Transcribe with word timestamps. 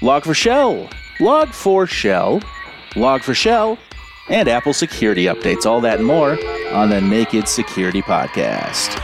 Log4Shell, 0.00 0.90
Log4Shell, 1.18 2.42
Log4Shell, 2.92 3.78
and 4.28 4.46
Apple 4.46 4.74
security 4.74 5.24
updates. 5.24 5.64
All 5.64 5.80
that 5.80 5.98
and 5.98 6.06
more 6.06 6.32
on 6.70 6.90
the 6.90 7.00
Naked 7.00 7.48
Security 7.48 8.02
Podcast. 8.02 9.00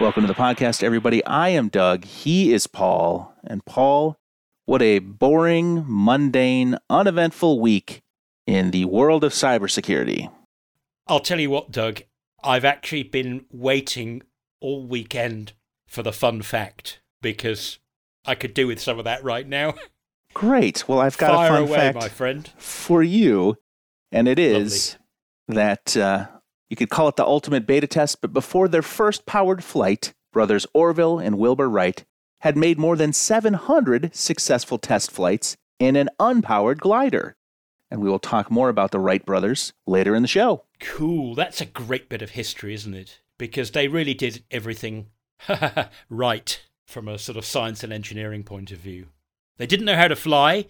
Welcome 0.00 0.22
to 0.22 0.26
the 0.26 0.34
podcast, 0.34 0.82
everybody. 0.82 1.24
I 1.24 1.50
am 1.50 1.68
Doug. 1.68 2.04
He 2.04 2.52
is 2.52 2.66
Paul. 2.66 3.32
And 3.44 3.64
Paul, 3.66 4.16
what 4.64 4.82
a 4.82 4.98
boring, 4.98 5.84
mundane, 5.86 6.76
uneventful 6.88 7.60
week 7.60 8.00
in 8.48 8.72
the 8.72 8.86
world 8.86 9.22
of 9.22 9.30
cybersecurity. 9.32 10.32
I'll 11.06 11.20
tell 11.20 11.38
you 11.38 11.50
what, 11.50 11.70
Doug. 11.70 12.02
I've 12.42 12.64
actually 12.64 13.02
been 13.04 13.44
waiting 13.50 14.22
all 14.60 14.86
weekend 14.86 15.52
for 15.86 16.02
the 16.02 16.12
fun 16.12 16.42
fact 16.42 17.00
because 17.20 17.78
I 18.24 18.34
could 18.34 18.54
do 18.54 18.66
with 18.66 18.80
some 18.80 18.98
of 18.98 19.04
that 19.04 19.22
right 19.24 19.46
now. 19.46 19.74
Great. 20.34 20.88
Well, 20.88 21.00
I've 21.00 21.18
got 21.18 21.32
Fire 21.32 21.48
a 21.48 21.54
fun 21.54 21.62
away, 21.62 21.78
fact 21.78 21.96
my 21.96 22.08
friend. 22.08 22.48
for 22.56 23.02
you, 23.02 23.56
and 24.12 24.28
it 24.28 24.38
is 24.38 24.96
that 25.48 25.96
uh, 25.96 26.28
you 26.68 26.76
could 26.76 26.90
call 26.90 27.08
it 27.08 27.16
the 27.16 27.24
ultimate 27.24 27.66
beta 27.66 27.88
test. 27.88 28.20
But 28.20 28.32
before 28.32 28.68
their 28.68 28.82
first 28.82 29.26
powered 29.26 29.64
flight, 29.64 30.14
brothers 30.32 30.66
Orville 30.72 31.18
and 31.18 31.38
Wilbur 31.38 31.68
Wright 31.68 32.04
had 32.42 32.56
made 32.56 32.78
more 32.78 32.96
than 32.96 33.12
700 33.12 34.14
successful 34.14 34.78
test 34.78 35.10
flights 35.10 35.56
in 35.78 35.96
an 35.96 36.08
unpowered 36.18 36.78
glider. 36.78 37.36
And 37.90 38.00
we 38.00 38.08
will 38.08 38.18
talk 38.18 38.50
more 38.50 38.68
about 38.68 38.92
the 38.92 39.00
Wright 39.00 39.24
brothers 39.24 39.72
later 39.86 40.14
in 40.14 40.22
the 40.22 40.28
show. 40.28 40.64
Cool. 40.78 41.34
That's 41.34 41.60
a 41.60 41.66
great 41.66 42.08
bit 42.08 42.22
of 42.22 42.30
history, 42.30 42.72
isn't 42.74 42.94
it? 42.94 43.20
Because 43.36 43.72
they 43.72 43.88
really 43.88 44.14
did 44.14 44.44
everything 44.50 45.08
right 46.08 46.62
from 46.86 47.08
a 47.08 47.18
sort 47.18 47.36
of 47.36 47.44
science 47.44 47.82
and 47.82 47.92
engineering 47.92 48.44
point 48.44 48.70
of 48.70 48.78
view. 48.78 49.06
They 49.56 49.66
didn't 49.66 49.86
know 49.86 49.96
how 49.96 50.08
to 50.08 50.16
fly 50.16 50.66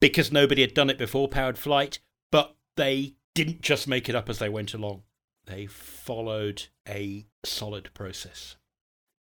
because 0.00 0.32
nobody 0.32 0.62
had 0.62 0.74
done 0.74 0.90
it 0.90 0.98
before 0.98 1.28
powered 1.28 1.58
flight, 1.58 2.00
but 2.30 2.54
they 2.76 3.14
didn't 3.34 3.62
just 3.62 3.88
make 3.88 4.08
it 4.08 4.14
up 4.14 4.28
as 4.28 4.38
they 4.38 4.48
went 4.48 4.74
along. 4.74 5.02
They 5.46 5.66
followed 5.66 6.64
a 6.88 7.26
solid 7.44 7.90
process. 7.94 8.56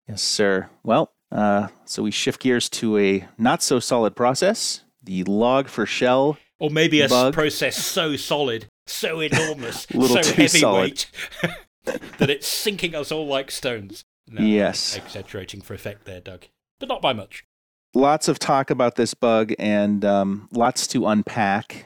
Yes, 0.07 0.21
sir. 0.21 0.69
Well, 0.83 1.11
uh, 1.31 1.67
so 1.85 2.03
we 2.03 2.11
shift 2.11 2.41
gears 2.41 2.69
to 2.69 2.97
a 2.97 3.27
not 3.37 3.61
so 3.61 3.79
solid 3.79 4.15
process 4.15 4.83
the 5.01 5.23
Log4Shell 5.23 6.37
Or 6.59 6.69
maybe 6.69 7.01
a 7.01 7.07
Bug. 7.07 7.33
process 7.33 7.77
so 7.77 8.15
solid, 8.15 8.67
so 8.85 9.21
enormous, 9.21 9.87
so 9.91 10.33
heavyweight 10.33 11.09
that 11.85 12.29
it's 12.29 12.47
sinking 12.47 12.93
us 12.95 13.11
all 13.11 13.25
like 13.27 13.49
stones. 13.49 14.03
No, 14.27 14.41
Yes. 14.43 14.95
Exaggerating 14.97 15.61
for 15.61 15.73
effect 15.73 16.05
there, 16.05 16.19
Doug. 16.19 16.45
But 16.79 16.89
not 16.89 17.01
by 17.01 17.13
much. 17.13 17.43
lots 17.95 18.27
of 18.27 18.37
talk 18.39 18.69
about 18.69 18.95
this 18.95 19.13
bug 19.13 19.53
and 19.57 20.05
um, 20.05 20.47
lots 20.51 20.85
to 20.87 21.07
unpack. 21.07 21.85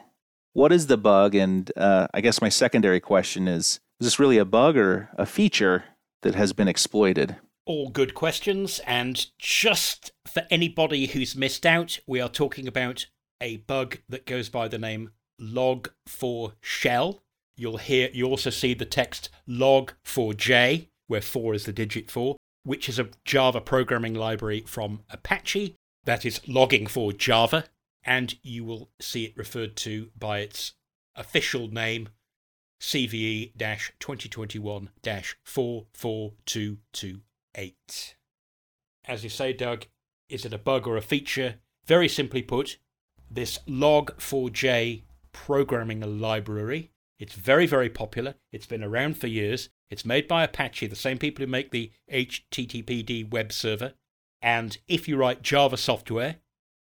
What 0.54 0.72
is 0.72 0.88
the 0.88 0.98
bug? 0.98 1.36
And 1.36 1.72
uh, 1.78 2.08
I 2.14 2.22
guess 2.22 2.42
my 2.42 2.50
secondary 2.50 3.00
question 3.00 3.48
is 3.48 3.80
is 4.00 4.08
this 4.08 4.20
really 4.20 4.38
a 4.38 4.46
bug 4.46 4.76
or 4.76 5.10
a 5.18 5.26
feature 5.26 5.86
that 6.24 6.36
has 6.36 6.52
been 6.52 6.68
exploited? 6.68 7.38
All 7.66 7.90
good 7.90 8.14
questions. 8.14 8.80
And 8.86 9.26
just 9.40 10.12
for 10.28 10.44
anybody 10.52 11.06
who's 11.08 11.36
missed 11.36 11.66
out, 11.66 12.00
we 12.06 12.20
are 12.20 12.28
talking 12.30 12.68
about 12.68 13.06
a 13.44 13.58
bug 13.58 14.00
that 14.10 14.26
goes 14.26 14.50
by 14.50 14.68
the 14.68 14.80
name 14.80 15.12
log4shell. 15.40 17.20
You'll 17.56 17.78
hear 17.78 18.10
you 18.14 18.26
also 18.26 18.50
see 18.50 18.74
the 18.74 18.86
text 18.86 19.30
log4j, 19.48 20.88
where 21.08 21.22
4 21.22 21.54
is 21.54 21.66
the 21.66 21.74
digit 21.74 22.10
4, 22.10 22.38
which 22.64 22.88
is 22.88 22.98
a 22.98 23.10
Java 23.26 23.60
programming 23.62 24.16
library 24.16 24.64
from 24.66 25.02
Apache 25.12 25.76
that 26.06 26.26
is 26.26 26.40
logging 26.48 26.88
for 26.88 27.12
Java, 27.12 27.66
and 28.04 28.36
you 28.42 28.64
will 28.64 28.90
see 29.00 29.26
it 29.26 29.38
referred 29.38 29.76
to 29.76 30.10
by 30.18 30.40
its 30.40 30.74
official 31.16 31.68
name 31.68 32.10
CVE 32.82 33.52
2021 34.00 34.90
44228. 35.44 38.16
As 39.06 39.24
you 39.24 39.30
say, 39.30 39.54
Doug, 39.54 39.86
is 40.30 40.46
it 40.46 40.54
a 40.54 40.58
bug 40.58 40.88
or 40.88 40.98
a 40.98 41.02
feature? 41.02 41.56
Very 41.86 42.08
simply 42.08 42.42
put, 42.42 42.78
this 43.34 43.60
log4j 43.68 45.04
programming 45.32 46.20
library. 46.20 46.92
It's 47.20 47.34
very, 47.34 47.66
very 47.66 47.90
popular. 47.90 48.36
It's 48.52 48.66
been 48.66 48.84
around 48.84 49.18
for 49.18 49.28
years. 49.28 49.70
It's 49.90 50.06
made 50.06 50.28
by 50.28 50.44
Apache, 50.44 50.88
the 50.88 50.96
same 50.96 51.18
people 51.18 51.46
who 51.46 51.52
make 51.52 51.72
the 51.72 51.92
HTTPD 52.12 53.30
web 53.32 53.52
server. 53.52 53.94
And 54.42 54.78
if 54.88 55.08
you 55.08 55.18
write 55.18 55.42
Java 55.42 55.78
software, 55.78 56.38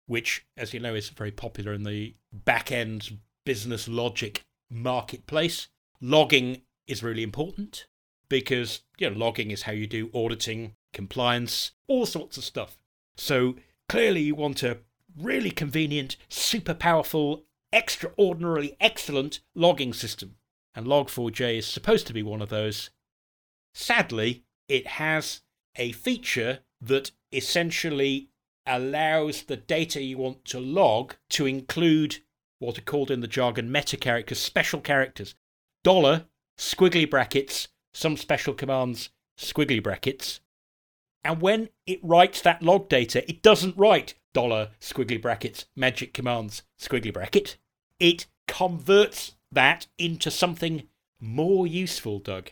which, 0.06 0.47
as 0.56 0.75
you 0.75 0.81
know, 0.81 0.94
is 0.94 1.09
very 1.10 1.31
popular 1.31 1.72
in 1.72 1.84
the 1.84 2.15
back 2.33 2.72
end 2.72 3.19
business 3.44 3.87
logic 3.88 4.44
marketplace, 4.71 5.69
logging 6.00 6.62
is 6.87 7.03
really 7.03 7.22
important 7.22 7.87
because 8.28 8.81
you 8.99 9.09
know 9.09 9.16
logging 9.16 9.50
is 9.50 9.62
how 9.62 9.72
you 9.72 9.87
do 9.87 10.10
auditing, 10.12 10.75
compliance, 10.93 11.72
all 11.87 12.06
sorts 12.06 12.37
of 12.37 12.44
stuff. 12.44 12.77
So 13.16 13.56
clearly 13.88 14.22
you 14.22 14.34
want 14.34 14.62
a 14.62 14.78
really 15.19 15.50
convenient, 15.50 16.16
super 16.28 16.75
powerful, 16.75 17.44
extraordinarily 17.72 18.76
excellent 18.80 19.41
logging 19.54 19.92
system. 19.92 20.36
And 20.75 20.86
Log4j 20.86 21.58
is 21.58 21.66
supposed 21.66 22.06
to 22.06 22.12
be 22.12 22.22
one 22.22 22.42
of 22.42 22.48
those. 22.48 22.91
Sadly, 23.74 24.44
it 24.69 24.86
has 24.86 25.42
a 25.76 25.92
feature 25.92 26.60
that 26.80 27.10
essentially 27.32 28.30
allows 28.66 29.42
the 29.42 29.56
data 29.56 30.03
you 30.03 30.19
want 30.19 30.44
to 30.47 30.58
log 30.58 31.14
to 31.30 31.47
include 31.47 32.19
what 32.58 32.78
are 32.78 32.82
called 32.82 33.10
in 33.10 33.20
the 33.20 33.28
jargon 33.28 33.70
meta 33.70 33.97
characters, 33.97 34.38
special 34.38 34.80
characters. 34.80 35.34
Dollar, 35.82 36.26
squiggly 36.58 37.08
brackets, 37.08 37.69
some 37.92 38.16
special 38.16 38.54
commands, 38.54 39.10
squiggly 39.38 39.82
brackets. 39.82 40.41
And 41.22 41.41
when 41.41 41.69
it 41.86 42.00
writes 42.03 42.41
that 42.42 42.62
log 42.62 42.88
data, 42.88 43.28
it 43.28 43.42
doesn't 43.42 43.76
write 43.76 44.14
dollar, 44.34 44.72
squiggly 44.81 45.21
brackets, 45.21 45.65
magic 45.75 46.12
commands, 46.12 46.62
squiggly 46.78 47.12
bracket. 47.12 47.56
It 47.99 48.27
converts 48.47 49.37
that 49.50 49.87
into 49.97 50.31
something 50.31 50.89
more 51.19 51.67
useful, 51.67 52.19
Doug. 52.19 52.50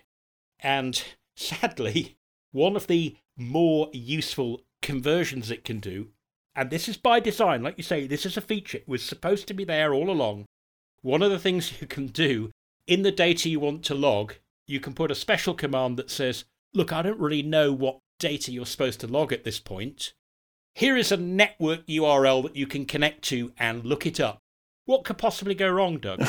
And 0.61 1.03
sadly, 1.37 2.17
one 2.53 2.77
of 2.77 2.87
the 2.87 3.17
more 3.37 3.91
useful 3.93 4.63
conversions 4.81 5.51
it 5.51 5.65
can 5.65 5.81
do, 5.81 6.09
and 6.55 6.71
this 6.71 6.89
is 6.89 6.97
by 6.97 7.21
design, 7.21 7.63
like 7.63 7.77
you 7.77 7.83
say, 7.83 8.07
this 8.07 8.25
is 8.27 8.37
a 8.37 8.43
feature, 8.43 8.79
it 8.79 8.89
was 8.89 9.03
supposed 9.03 9.49
to 9.49 9.55
be 9.55 9.65
there 9.65 9.93
all 9.93 10.11
along. 10.11 10.47
One 11.03 11.23
of 11.23 11.31
the 11.31 11.39
things 11.39 11.73
you 11.81 11.87
can 11.87 12.07
do 12.07 12.51
in 12.87 13.03
the 13.03 13.13
data 13.13 13.49
you 13.49 13.61
want 13.61 13.85
to 13.85 13.95
log, 13.95 14.35
you 14.67 14.81
can 14.81 14.95
put 14.95 15.11
a 15.11 15.17
special 15.17 15.55
command 15.55 15.97
that 15.99 16.11
says, 16.11 16.45
Look, 16.75 16.93
I 16.93 17.03
don't 17.03 17.21
really 17.21 17.43
know 17.43 17.71
what 17.73 17.99
data 18.19 18.51
you're 18.51 18.65
supposed 18.65 19.01
to 19.01 19.07
log 19.07 19.33
at 19.33 19.45
this 19.45 19.61
point. 19.61 20.15
Here 20.75 20.97
is 20.97 21.13
a 21.13 21.17
network 21.17 21.87
URL 21.87 22.43
that 22.45 22.57
you 22.57 22.67
can 22.67 22.87
connect 22.87 23.23
to 23.25 23.53
and 23.59 23.85
look 23.85 24.07
it 24.07 24.19
up. 24.19 24.39
What 24.87 25.05
could 25.05 25.19
possibly 25.19 25.55
go 25.55 25.69
wrong, 25.69 25.99
Doug? 25.99 26.23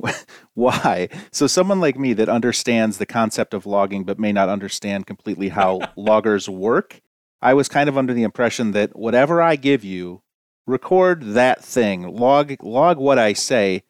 Why? 0.54 1.08
So, 1.30 1.46
someone 1.46 1.80
like 1.80 1.98
me 1.98 2.12
that 2.14 2.28
understands 2.28 2.98
the 2.98 3.06
concept 3.06 3.52
of 3.52 3.66
logging 3.66 4.04
but 4.04 4.18
may 4.18 4.32
not 4.32 4.48
understand 4.48 5.06
completely 5.06 5.50
how 5.50 5.80
loggers 5.96 6.48
work, 6.48 7.00
I 7.42 7.54
was 7.54 7.68
kind 7.68 7.88
of 7.88 7.98
under 7.98 8.14
the 8.14 8.22
impression 8.22 8.70
that 8.72 8.96
whatever 8.96 9.42
I 9.42 9.56
give 9.56 9.84
you, 9.84 10.22
record 10.66 11.34
that 11.34 11.62
thing, 11.62 12.08
log 12.16 12.54
log 12.62 12.98
what 12.98 13.18
I 13.18 13.32
say. 13.32 13.82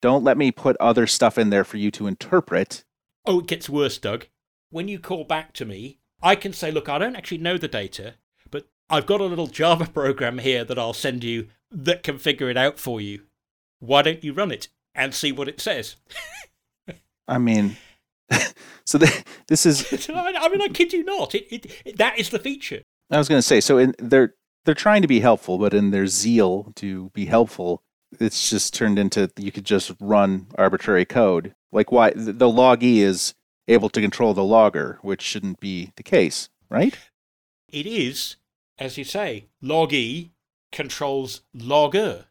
Don't 0.00 0.24
let 0.24 0.38
me 0.38 0.52
put 0.52 0.76
other 0.78 1.06
stuff 1.06 1.38
in 1.38 1.50
there 1.50 1.64
for 1.64 1.76
you 1.76 1.90
to 1.92 2.06
interpret. 2.06 2.84
Oh, 3.24 3.40
it 3.40 3.46
gets 3.46 3.68
worse, 3.68 3.98
Doug. 3.98 4.26
When 4.70 4.88
you 4.88 4.98
call 4.98 5.24
back 5.24 5.52
to 5.54 5.64
me, 5.64 5.98
I 6.22 6.36
can 6.36 6.52
say, 6.52 6.70
look, 6.70 6.88
I 6.88 6.98
don't 6.98 7.16
actually 7.16 7.38
know 7.38 7.58
the 7.58 7.68
data, 7.68 8.14
I've 8.88 9.06
got 9.06 9.20
a 9.20 9.24
little 9.24 9.46
Java 9.46 9.86
program 9.92 10.38
here 10.38 10.64
that 10.64 10.78
I'll 10.78 10.92
send 10.92 11.24
you 11.24 11.48
that 11.70 12.02
can 12.02 12.18
figure 12.18 12.48
it 12.50 12.56
out 12.56 12.78
for 12.78 13.00
you. 13.00 13.22
Why 13.80 14.02
don't 14.02 14.24
you 14.24 14.32
run 14.32 14.50
it 14.50 14.68
and 14.94 15.14
see 15.14 15.32
what 15.32 15.48
it 15.48 15.60
says? 15.60 15.96
I 17.28 17.38
mean, 17.38 17.76
so 18.84 18.98
th- 18.98 19.24
this 19.48 19.66
is 19.66 20.08
I 20.08 20.48
mean, 20.48 20.62
I 20.62 20.68
kid 20.68 20.92
you 20.92 21.04
not. 21.04 21.34
It, 21.34 21.46
it, 21.50 21.82
it, 21.84 21.98
that 21.98 22.18
is 22.18 22.30
the 22.30 22.38
feature. 22.38 22.82
I 23.10 23.18
was 23.18 23.28
going 23.28 23.38
to 23.38 23.42
say 23.42 23.60
so 23.60 23.78
in 23.78 23.94
they're 23.98 24.34
they're 24.64 24.74
trying 24.74 25.02
to 25.02 25.08
be 25.08 25.20
helpful, 25.20 25.58
but 25.58 25.74
in 25.74 25.90
their 25.90 26.06
zeal 26.06 26.72
to 26.76 27.10
be 27.10 27.26
helpful, 27.26 27.82
it's 28.18 28.50
just 28.50 28.74
turned 28.74 28.98
into 28.98 29.30
you 29.36 29.52
could 29.52 29.64
just 29.64 29.92
run 30.00 30.46
arbitrary 30.56 31.04
code. 31.04 31.54
Like 31.72 31.92
why 31.92 32.10
the 32.10 32.32
the 32.32 32.50
loggee 32.50 33.02
is 33.02 33.34
able 33.68 33.88
to 33.90 34.00
control 34.00 34.34
the 34.34 34.44
logger, 34.44 34.98
which 35.02 35.22
shouldn't 35.22 35.60
be 35.60 35.92
the 35.96 36.02
case, 36.02 36.48
right? 36.70 36.96
It 37.68 37.86
is, 37.86 38.36
as 38.78 38.98
you 38.98 39.04
say, 39.04 39.46
log 39.60 39.92
E 39.92 40.32
controls 40.72 41.42
logger. 41.54 42.26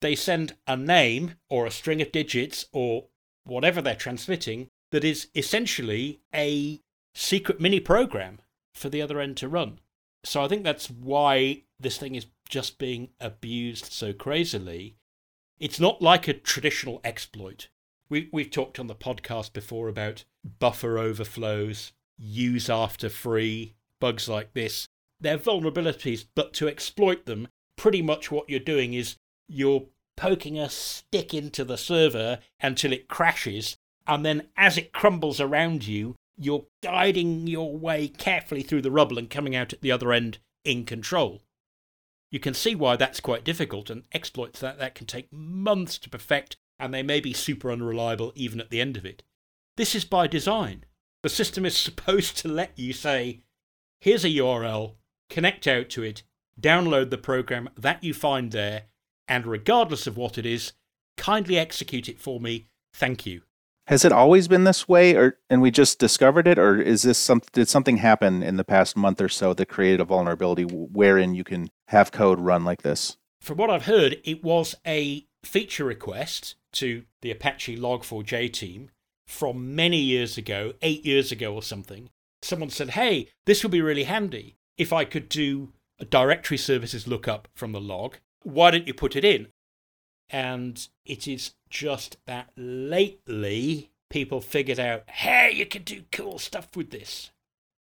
They 0.00 0.14
send 0.14 0.54
a 0.66 0.76
name 0.76 1.34
or 1.48 1.66
a 1.66 1.70
string 1.70 2.00
of 2.00 2.12
digits 2.12 2.66
or 2.72 3.06
whatever 3.44 3.82
they're 3.82 3.94
transmitting 3.94 4.68
that 4.92 5.04
is 5.04 5.28
essentially 5.34 6.20
a 6.34 6.80
secret 7.14 7.60
mini 7.60 7.80
program 7.80 8.38
for 8.74 8.88
the 8.88 9.02
other 9.02 9.20
end 9.20 9.36
to 9.38 9.48
run. 9.48 9.80
So 10.24 10.42
I 10.42 10.48
think 10.48 10.64
that's 10.64 10.90
why 10.90 11.62
this 11.80 11.98
thing 11.98 12.14
is 12.14 12.26
just 12.48 12.78
being 12.78 13.10
abused 13.20 13.92
so 13.92 14.12
crazily. 14.12 14.96
It's 15.58 15.80
not 15.80 16.00
like 16.00 16.28
a 16.28 16.32
traditional 16.32 17.00
exploit. 17.04 17.68
We, 18.08 18.28
we've 18.32 18.50
talked 18.50 18.78
on 18.78 18.86
the 18.86 18.94
podcast 18.94 19.52
before 19.52 19.88
about 19.88 20.24
buffer 20.58 20.98
overflows, 20.98 21.92
use 22.16 22.70
after 22.70 23.08
free, 23.08 23.74
bugs 24.00 24.28
like 24.28 24.54
this. 24.54 24.87
They're 25.20 25.38
vulnerabilities, 25.38 26.26
but 26.34 26.52
to 26.54 26.68
exploit 26.68 27.26
them, 27.26 27.48
pretty 27.76 28.02
much 28.02 28.30
what 28.30 28.48
you're 28.48 28.60
doing 28.60 28.94
is 28.94 29.16
you're 29.48 29.86
poking 30.16 30.58
a 30.58 30.68
stick 30.68 31.32
into 31.32 31.64
the 31.64 31.76
server 31.78 32.40
until 32.60 32.92
it 32.92 33.08
crashes, 33.08 33.76
and 34.06 34.24
then 34.24 34.48
as 34.56 34.76
it 34.76 34.92
crumbles 34.92 35.40
around 35.40 35.86
you, 35.86 36.16
you're 36.36 36.66
guiding 36.82 37.46
your 37.46 37.76
way 37.76 38.08
carefully 38.08 38.62
through 38.62 38.82
the 38.82 38.90
rubble 38.90 39.18
and 39.18 39.30
coming 39.30 39.56
out 39.56 39.72
at 39.72 39.80
the 39.80 39.92
other 39.92 40.12
end 40.12 40.38
in 40.64 40.84
control. 40.84 41.42
You 42.30 42.38
can 42.38 42.54
see 42.54 42.74
why 42.74 42.96
that's 42.96 43.20
quite 43.20 43.44
difficult, 43.44 43.90
and 43.90 44.04
exploits 44.12 44.60
that, 44.60 44.78
that 44.78 44.94
can 44.94 45.06
take 45.06 45.32
months 45.32 45.98
to 45.98 46.10
perfect, 46.10 46.56
and 46.78 46.92
they 46.92 47.02
may 47.02 47.20
be 47.20 47.32
super 47.32 47.72
unreliable 47.72 48.32
even 48.34 48.60
at 48.60 48.70
the 48.70 48.80
end 48.80 48.96
of 48.96 49.06
it. 49.06 49.22
This 49.76 49.94
is 49.94 50.04
by 50.04 50.26
design. 50.26 50.84
The 51.22 51.28
system 51.28 51.64
is 51.64 51.76
supposed 51.76 52.36
to 52.38 52.48
let 52.48 52.78
you 52.78 52.92
say, 52.92 53.42
here's 54.00 54.24
a 54.24 54.28
URL, 54.28 54.94
connect 55.28 55.66
out 55.66 55.88
to 55.90 56.02
it, 56.02 56.22
download 56.60 57.10
the 57.10 57.18
program 57.18 57.68
that 57.76 58.02
you 58.02 58.14
find 58.14 58.52
there, 58.52 58.84
and 59.26 59.46
regardless 59.46 60.06
of 60.06 60.16
what 60.16 60.38
it 60.38 60.46
is, 60.46 60.72
kindly 61.16 61.58
execute 61.58 62.08
it 62.08 62.20
for 62.20 62.40
me. 62.40 62.68
Thank 62.94 63.26
you. 63.26 63.42
Has 63.86 64.04
it 64.04 64.12
always 64.12 64.48
been 64.48 64.64
this 64.64 64.86
way, 64.86 65.14
or 65.14 65.38
and 65.48 65.62
we 65.62 65.70
just 65.70 65.98
discovered 65.98 66.46
it, 66.46 66.58
or 66.58 66.80
is 66.80 67.02
this 67.02 67.18
some? 67.18 67.40
Did 67.52 67.68
something 67.68 67.96
happen 67.98 68.42
in 68.42 68.56
the 68.56 68.64
past 68.64 68.96
month 68.96 69.18
or 69.20 69.30
so 69.30 69.54
that 69.54 69.66
created 69.66 70.00
a 70.00 70.04
vulnerability 70.04 70.64
wherein 70.64 71.34
you 71.34 71.42
can 71.42 71.70
have 71.88 72.12
code 72.12 72.38
run 72.38 72.64
like 72.64 72.82
this? 72.82 73.16
From 73.40 73.56
what 73.56 73.70
I've 73.70 73.86
heard, 73.86 74.20
it 74.24 74.44
was 74.44 74.74
a 74.86 75.26
feature 75.42 75.84
request 75.84 76.56
to 76.72 77.04
the 77.22 77.30
Apache 77.30 77.78
Log4j 77.78 78.52
team 78.52 78.90
from 79.26 79.74
many 79.74 79.98
years 79.98 80.36
ago, 80.36 80.74
eight 80.82 81.06
years 81.06 81.32
ago 81.32 81.54
or 81.54 81.62
something. 81.62 82.10
Someone 82.42 82.70
said, 82.70 82.90
"Hey, 82.90 83.28
this 83.46 83.62
would 83.62 83.72
be 83.72 83.80
really 83.80 84.04
handy 84.04 84.57
if 84.78 84.92
I 84.92 85.04
could 85.04 85.28
do 85.28 85.72
a 85.98 86.04
directory 86.04 86.58
services 86.58 87.06
lookup 87.06 87.48
from 87.54 87.72
the 87.72 87.80
log. 87.80 88.16
Why 88.42 88.70
don't 88.70 88.86
you 88.86 88.94
put 88.94 89.16
it 89.16 89.24
in?" 89.24 89.48
And 90.30 90.88
it 91.04 91.26
is 91.26 91.54
just 91.68 92.16
that 92.26 92.50
lately 92.56 93.90
people 94.08 94.40
figured 94.40 94.80
out, 94.80 95.08
hey, 95.08 95.52
you 95.52 95.66
can 95.66 95.82
do 95.82 96.04
cool 96.12 96.38
stuff 96.38 96.76
with 96.76 96.90
this. 96.90 97.30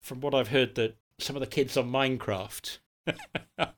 From 0.01 0.21
what 0.21 0.33
I've 0.33 0.49
heard, 0.49 0.75
that 0.75 0.97
some 1.19 1.35
of 1.35 1.39
the 1.39 1.47
kids 1.47 1.77
on 1.77 1.91
Minecraft. 1.91 2.79
oh 3.07 3.71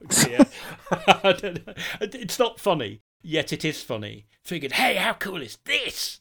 it's 2.00 2.38
not 2.38 2.60
funny, 2.60 3.00
yet 3.22 3.52
it 3.52 3.64
is 3.64 3.82
funny. 3.82 4.26
Figured, 4.44 4.72
hey, 4.72 4.96
how 4.96 5.14
cool 5.14 5.42
is 5.42 5.58
this? 5.64 6.20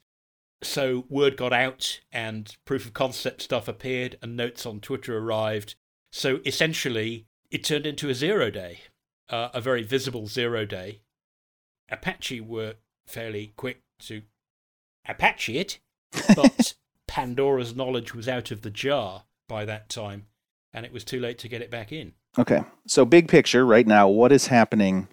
So 0.62 1.06
word 1.10 1.36
got 1.36 1.51
out, 1.51 2.00
and 2.12 2.56
proof 2.66 2.86
of 2.86 2.94
concept 2.94 3.42
stuff 3.42 3.68
appeared, 3.68 4.18
and 4.22 4.38
notes 4.38 4.66
on 4.66 4.80
Twitter 4.80 5.18
arrived. 5.18 5.75
So 6.15 6.42
essentially, 6.45 7.25
it 7.50 7.63
turned 7.63 7.88
into 7.88 8.07
a 8.07 8.13
zero 8.13 8.51
day, 8.51 8.81
uh, 9.30 9.50
a 9.51 9.60
very 9.60 9.81
visible 9.81 10.27
zero 10.27 10.63
day. 10.63 11.01
Apache 11.89 12.39
were 12.39 12.75
fairly 13.07 13.51
quick 13.57 13.81
to 14.01 14.21
Apache 15.07 15.57
it, 15.57 15.80
but 16.36 16.75
Pandora's 17.07 17.75
knowledge 17.75 18.13
was 18.13 18.27
out 18.30 18.51
of 18.51 18.62
the 18.62 18.69
jar 18.69 19.24
by 19.50 19.65
that 19.65 19.89
time, 19.89 20.27
and 20.71 20.86
it 20.86 20.94
was 20.94 21.04
too 21.04 21.19
late 21.19 21.39
to 21.39 21.48
get 21.48 21.63
it 21.63 21.71
back 21.71 21.92
in. 21.92 22.13
Okay, 22.38 22.63
so 22.86 23.06
big 23.06 23.27
picture 23.27 23.66
right 23.66 23.88
now, 23.88 24.07
what 24.07 24.31
is 24.31 24.48
happening 24.48 25.07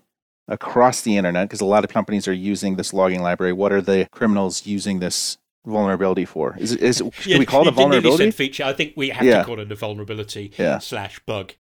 across 0.49 1.01
the 1.01 1.17
internet? 1.17 1.49
Because 1.49 1.63
a 1.63 1.65
lot 1.65 1.83
of 1.83 1.91
companies 1.91 2.29
are 2.29 2.35
using 2.35 2.77
this 2.77 2.93
logging 2.93 3.23
library. 3.23 3.55
What 3.55 3.73
are 3.73 3.81
the 3.81 4.07
criminals 4.13 4.67
using 4.67 5.01
this 5.01 5.39
vulnerability 5.65 6.25
for? 6.25 6.57
Is, 6.59 6.75
is 6.75 6.97
should 7.13 7.27
yeah, 7.27 7.39
we 7.39 7.47
call 7.47 7.63
it 7.63 7.69
a 7.69 7.73
vulnerability? 7.73 8.31
feature. 8.31 8.65
I 8.65 8.73
think 8.73 8.95
we 8.97 9.11
have 9.11 9.27
yeah. 9.27 9.39
to 9.39 9.45
call 9.45 9.61
it 9.61 9.71
a 9.71 9.75
vulnerability 9.75 10.53
yeah. 10.59 10.79
slash 10.79 11.21
bug. 11.21 11.55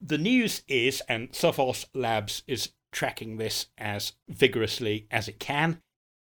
The 0.00 0.18
news 0.18 0.62
is, 0.68 1.02
and 1.08 1.32
Sophos 1.32 1.86
Labs 1.94 2.42
is 2.46 2.70
tracking 2.92 3.36
this 3.36 3.66
as 3.78 4.12
vigorously 4.28 5.06
as 5.10 5.28
it 5.28 5.38
can. 5.38 5.80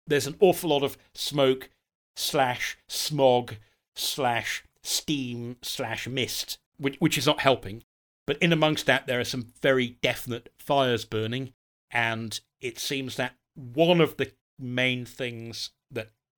There's 0.06 0.26
an 0.26 0.36
awful 0.40 0.70
lot 0.70 0.82
of 0.82 0.98
smoke 1.14 1.70
slash 2.16 2.76
smog 2.88 3.56
slash 3.94 4.64
steam 4.82 5.56
slash 5.62 6.06
mist, 6.08 6.58
which, 6.78 6.96
which 6.98 7.16
is 7.16 7.26
not 7.26 7.40
helping. 7.40 7.82
But 8.26 8.38
in 8.38 8.52
amongst 8.52 8.86
that, 8.86 9.06
there 9.06 9.20
are 9.20 9.24
some 9.24 9.52
very 9.60 9.98
definite 10.02 10.52
fires 10.58 11.04
burning, 11.04 11.52
and 11.90 12.38
it 12.60 12.78
seems 12.78 13.16
that 13.16 13.34
one 13.54 14.00
of 14.00 14.16
the 14.16 14.32
main 14.58 15.04
things 15.04 15.70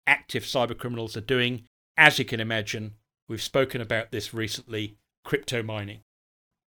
active 0.07 0.45
cybercriminals 0.45 1.17
are 1.17 1.23
doing, 1.23 1.65
as 1.97 2.19
you 2.19 2.25
can 2.25 2.41
imagine, 2.41 2.95
we've 3.29 3.43
spoken 3.43 3.81
about 3.81 4.11
this 4.11 4.35
recently, 4.35 4.97
crypto 5.25 5.63
mining. 5.63 6.01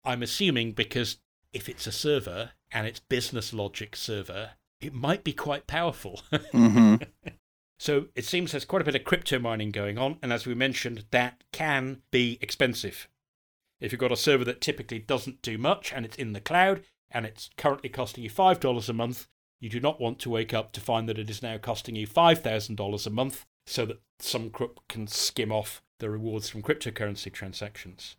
I'm 0.03 0.23
assuming 0.23 0.73
because 0.73 1.17
if 1.53 1.67
it's 1.67 1.87
a 1.87 1.91
server 1.91 2.51
and 2.71 2.85
it's 2.85 2.99
business 2.99 3.53
logic 3.53 3.95
server, 3.95 4.51
it 4.81 4.93
might 4.93 5.23
be 5.23 5.33
quite 5.33 5.67
powerful. 5.67 6.21
mm-hmm. 6.33 7.03
So 7.79 8.05
it 8.15 8.25
seems 8.25 8.51
there's 8.51 8.65
quite 8.65 8.81
a 8.81 8.85
bit 8.85 8.95
of 8.95 9.03
crypto 9.03 9.39
mining 9.39 9.71
going 9.71 9.97
on, 9.97 10.17
and 10.21 10.31
as 10.31 10.45
we 10.45 10.53
mentioned, 10.53 11.05
that 11.11 11.43
can 11.51 12.01
be 12.11 12.38
expensive. 12.41 13.09
If 13.79 13.91
you've 13.91 13.99
got 13.99 14.11
a 14.11 14.17
server 14.17 14.45
that 14.45 14.61
typically 14.61 14.99
doesn't 14.99 15.41
do 15.41 15.57
much 15.57 15.91
and 15.93 16.05
it's 16.05 16.15
in 16.15 16.33
the 16.33 16.39
cloud 16.39 16.83
and 17.11 17.25
it's 17.25 17.49
currently 17.57 17.89
costing 17.89 18.23
you 18.23 18.29
$5 18.29 18.89
a 18.89 18.93
month, 18.93 19.27
you 19.59 19.69
do 19.69 19.79
not 19.79 20.01
want 20.01 20.19
to 20.19 20.29
wake 20.29 20.53
up 20.53 20.71
to 20.73 20.81
find 20.81 21.07
that 21.09 21.17
it 21.17 21.29
is 21.29 21.41
now 21.41 21.57
costing 21.57 21.95
you 21.95 22.07
$5,000 22.07 23.07
a 23.07 23.09
month 23.09 23.45
so 23.65 23.85
that 23.85 24.01
some 24.19 24.49
crook 24.49 24.83
can 24.87 25.07
skim 25.07 25.51
off 25.51 25.81
the 25.99 26.09
rewards 26.09 26.49
from 26.49 26.61
cryptocurrency 26.61 27.31
transactions. 27.31 28.15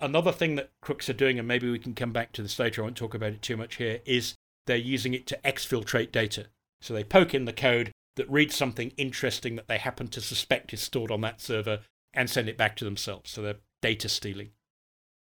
Another 0.00 0.32
thing 0.32 0.56
that 0.56 0.70
crooks 0.80 1.08
are 1.08 1.14
doing, 1.14 1.38
and 1.38 1.48
maybe 1.48 1.70
we 1.70 1.78
can 1.78 1.94
come 1.94 2.12
back 2.12 2.32
to 2.32 2.42
this 2.42 2.58
later, 2.58 2.82
I 2.82 2.84
won't 2.84 2.96
talk 2.96 3.14
about 3.14 3.32
it 3.32 3.42
too 3.42 3.56
much 3.56 3.76
here, 3.76 4.00
is 4.04 4.34
they're 4.66 4.76
using 4.76 5.14
it 5.14 5.26
to 5.28 5.38
exfiltrate 5.44 6.12
data. 6.12 6.46
So 6.80 6.92
they 6.92 7.04
poke 7.04 7.34
in 7.34 7.44
the 7.44 7.52
code 7.52 7.92
that 8.16 8.30
reads 8.30 8.54
something 8.54 8.92
interesting 8.96 9.56
that 9.56 9.68
they 9.68 9.78
happen 9.78 10.08
to 10.08 10.20
suspect 10.20 10.72
is 10.72 10.80
stored 10.80 11.10
on 11.10 11.22
that 11.22 11.40
server 11.40 11.80
and 12.12 12.28
send 12.28 12.48
it 12.48 12.58
back 12.58 12.76
to 12.76 12.84
themselves. 12.84 13.30
So 13.30 13.42
they're 13.42 13.56
data 13.82 14.08
stealing. 14.08 14.50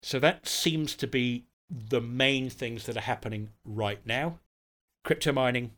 So 0.02 0.18
that 0.18 0.48
seems 0.48 0.96
to 0.96 1.06
be 1.06 1.44
the 1.70 2.00
main 2.00 2.50
things 2.50 2.84
that 2.86 2.96
are 2.96 3.00
happening 3.00 3.50
right 3.64 4.04
now 4.04 4.40
crypto 5.04 5.32
mining, 5.32 5.72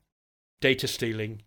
data 0.61 0.87
stealing, 0.87 1.43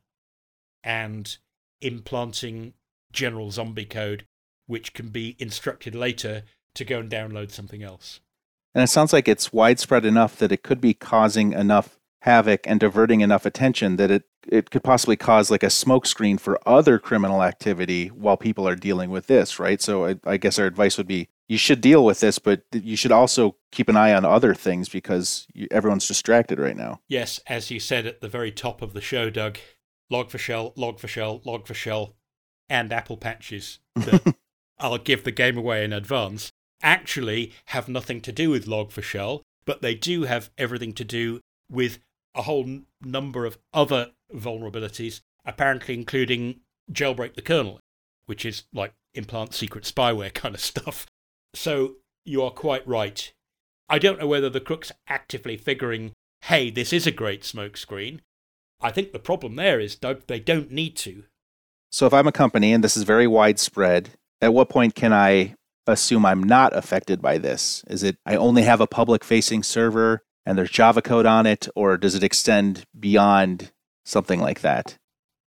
and 0.84 1.38
implanting 1.82 2.74
general 3.12 3.52
zombie 3.52 3.86
code, 3.86 4.26
which 4.66 4.94
can 4.94 5.10
be 5.10 5.36
instructed 5.40 5.96
later 5.96 6.44
to 6.76 6.86
go 6.86 7.00
and 7.00 7.10
download 7.10 7.52
something 7.52 7.84
else. 7.84 8.20
And 8.74 8.84
it 8.84 8.88
sounds 8.88 9.14
like 9.14 9.28
it's 9.28 9.54
widespread 9.54 10.06
enough 10.06 10.36
that 10.38 10.52
it 10.52 10.64
could 10.64 10.80
be 10.80 10.94
causing 10.94 11.54
enough 11.54 12.00
havoc 12.22 12.62
and 12.66 12.80
diverting 12.80 13.22
enough 13.22 13.46
attention 13.46 13.96
that 13.96 14.12
it, 14.12 14.24
it 14.52 14.72
could 14.72 14.84
possibly 14.84 15.16
cause 15.16 15.52
like 15.52 15.64
a 15.64 15.68
smokescreen 15.68 16.40
for 16.40 16.60
other 16.68 17.00
criminal 17.00 17.44
activity 17.44 18.08
while 18.08 18.38
people 18.38 18.68
are 18.68 18.76
dealing 18.76 19.10
with 19.10 19.28
this, 19.28 19.60
right? 19.60 19.82
So 19.82 20.06
I, 20.06 20.16
I 20.26 20.38
guess 20.38 20.60
our 20.60 20.66
advice 20.66 20.98
would 20.98 21.08
be 21.08 21.30
you 21.48 21.58
should 21.58 21.82
deal 21.82 22.04
with 22.04 22.20
this, 22.20 22.40
but 22.40 22.64
you 22.74 22.96
should 22.96 23.12
also 23.12 23.56
keep 23.72 23.88
an 23.88 23.96
eye 23.96 24.14
on 24.14 24.26
other 24.26 24.54
things 24.54 24.90
because 24.90 25.48
you, 25.54 25.68
everyone's 25.72 26.08
distracted 26.08 26.60
right 26.60 26.76
now. 26.76 27.00
Yes, 27.08 27.40
as 27.48 27.72
you 27.72 27.80
said 27.80 28.06
at 28.06 28.22
the 28.22 28.28
very 28.28 28.52
top 28.52 28.82
of 28.82 28.94
the 28.94 29.02
show, 29.02 29.30
Doug, 29.30 29.58
Log4Shell, 30.12 30.74
log 30.76 31.00
for 31.00 31.08
shell, 31.08 31.40
Log4Shell, 31.40 32.14
and 32.70 32.92
apple 32.92 33.18
patches 33.18 33.80
that 33.96 34.36
I'll 34.80 34.98
give 34.98 35.24
the 35.24 35.32
game 35.32 35.58
away 35.58 35.84
in 35.84 35.94
advance 35.94 36.52
actually 36.82 37.54
have 37.66 37.88
nothing 37.90 38.22
to 38.22 38.32
do 38.32 38.50
with 38.50 38.68
Log4Shell, 38.68 39.42
but 39.66 39.82
they 39.82 39.96
do 39.96 40.24
have 40.24 40.50
everything 40.58 40.94
to 40.94 41.04
do 41.04 41.40
with 41.70 42.00
a 42.38 42.44
whole 42.44 42.64
n- 42.64 42.86
number 43.02 43.46
of 43.46 43.58
other 43.74 44.12
vulnerabilities, 44.34 45.22
apparently 45.46 45.96
including 45.96 46.62
jailbreak 46.92 47.34
the 47.36 47.42
kernel, 47.42 47.80
which 48.28 48.46
is 48.46 48.64
like 48.74 48.94
implant 49.14 49.54
secret 49.54 49.84
spyware 49.84 50.34
kind 50.34 50.56
of 50.56 50.62
stuff. 50.72 51.08
So 51.54 51.96
you 52.24 52.44
are 52.44 52.52
quite 52.52 52.88
right. 52.88 53.32
I 53.90 54.00
don't 54.00 54.20
know 54.20 54.28
whether 54.28 54.50
the 54.50 54.60
crook's 54.60 54.92
actively 55.08 55.58
figuring, 55.58 56.12
hey, 56.44 56.70
this 56.70 56.94
is 56.94 57.08
a 57.08 57.12
great 57.12 57.42
smokescreen. 57.42 58.20
I 58.80 58.92
think 58.92 59.12
the 59.12 59.20
problem 59.20 59.56
there 59.56 59.80
is 59.80 59.98
they 60.28 60.40
don't 60.40 60.72
need 60.72 60.96
to. 60.98 61.24
So 61.90 62.06
if 62.06 62.14
I'm 62.14 62.28
a 62.28 62.32
company 62.32 62.74
and 62.74 62.84
this 62.84 62.98
is 62.98 63.04
very 63.04 63.28
widespread, 63.28 64.12
at 64.42 64.54
what 64.54 64.70
point 64.70 64.94
can 64.94 65.14
I 65.14 65.56
assume 65.88 66.26
I'm 66.26 66.44
not 66.44 66.76
affected 66.76 67.22
by 67.22 67.38
this? 67.38 67.84
Is 67.88 68.04
it 68.04 68.18
I 68.26 68.36
only 68.36 68.64
have 68.64 68.82
a 68.82 68.88
public 68.88 69.24
facing 69.24 69.64
server 69.64 70.22
and 70.48 70.58
there's 70.58 70.72
Java 70.72 71.02
code 71.02 71.26
on 71.26 71.46
it, 71.46 71.68
or 71.76 71.98
does 71.98 72.16
it 72.16 72.24
extend 72.24 72.86
beyond 72.98 73.74
something 74.06 74.40
like 74.40 74.62
that? 74.62 74.96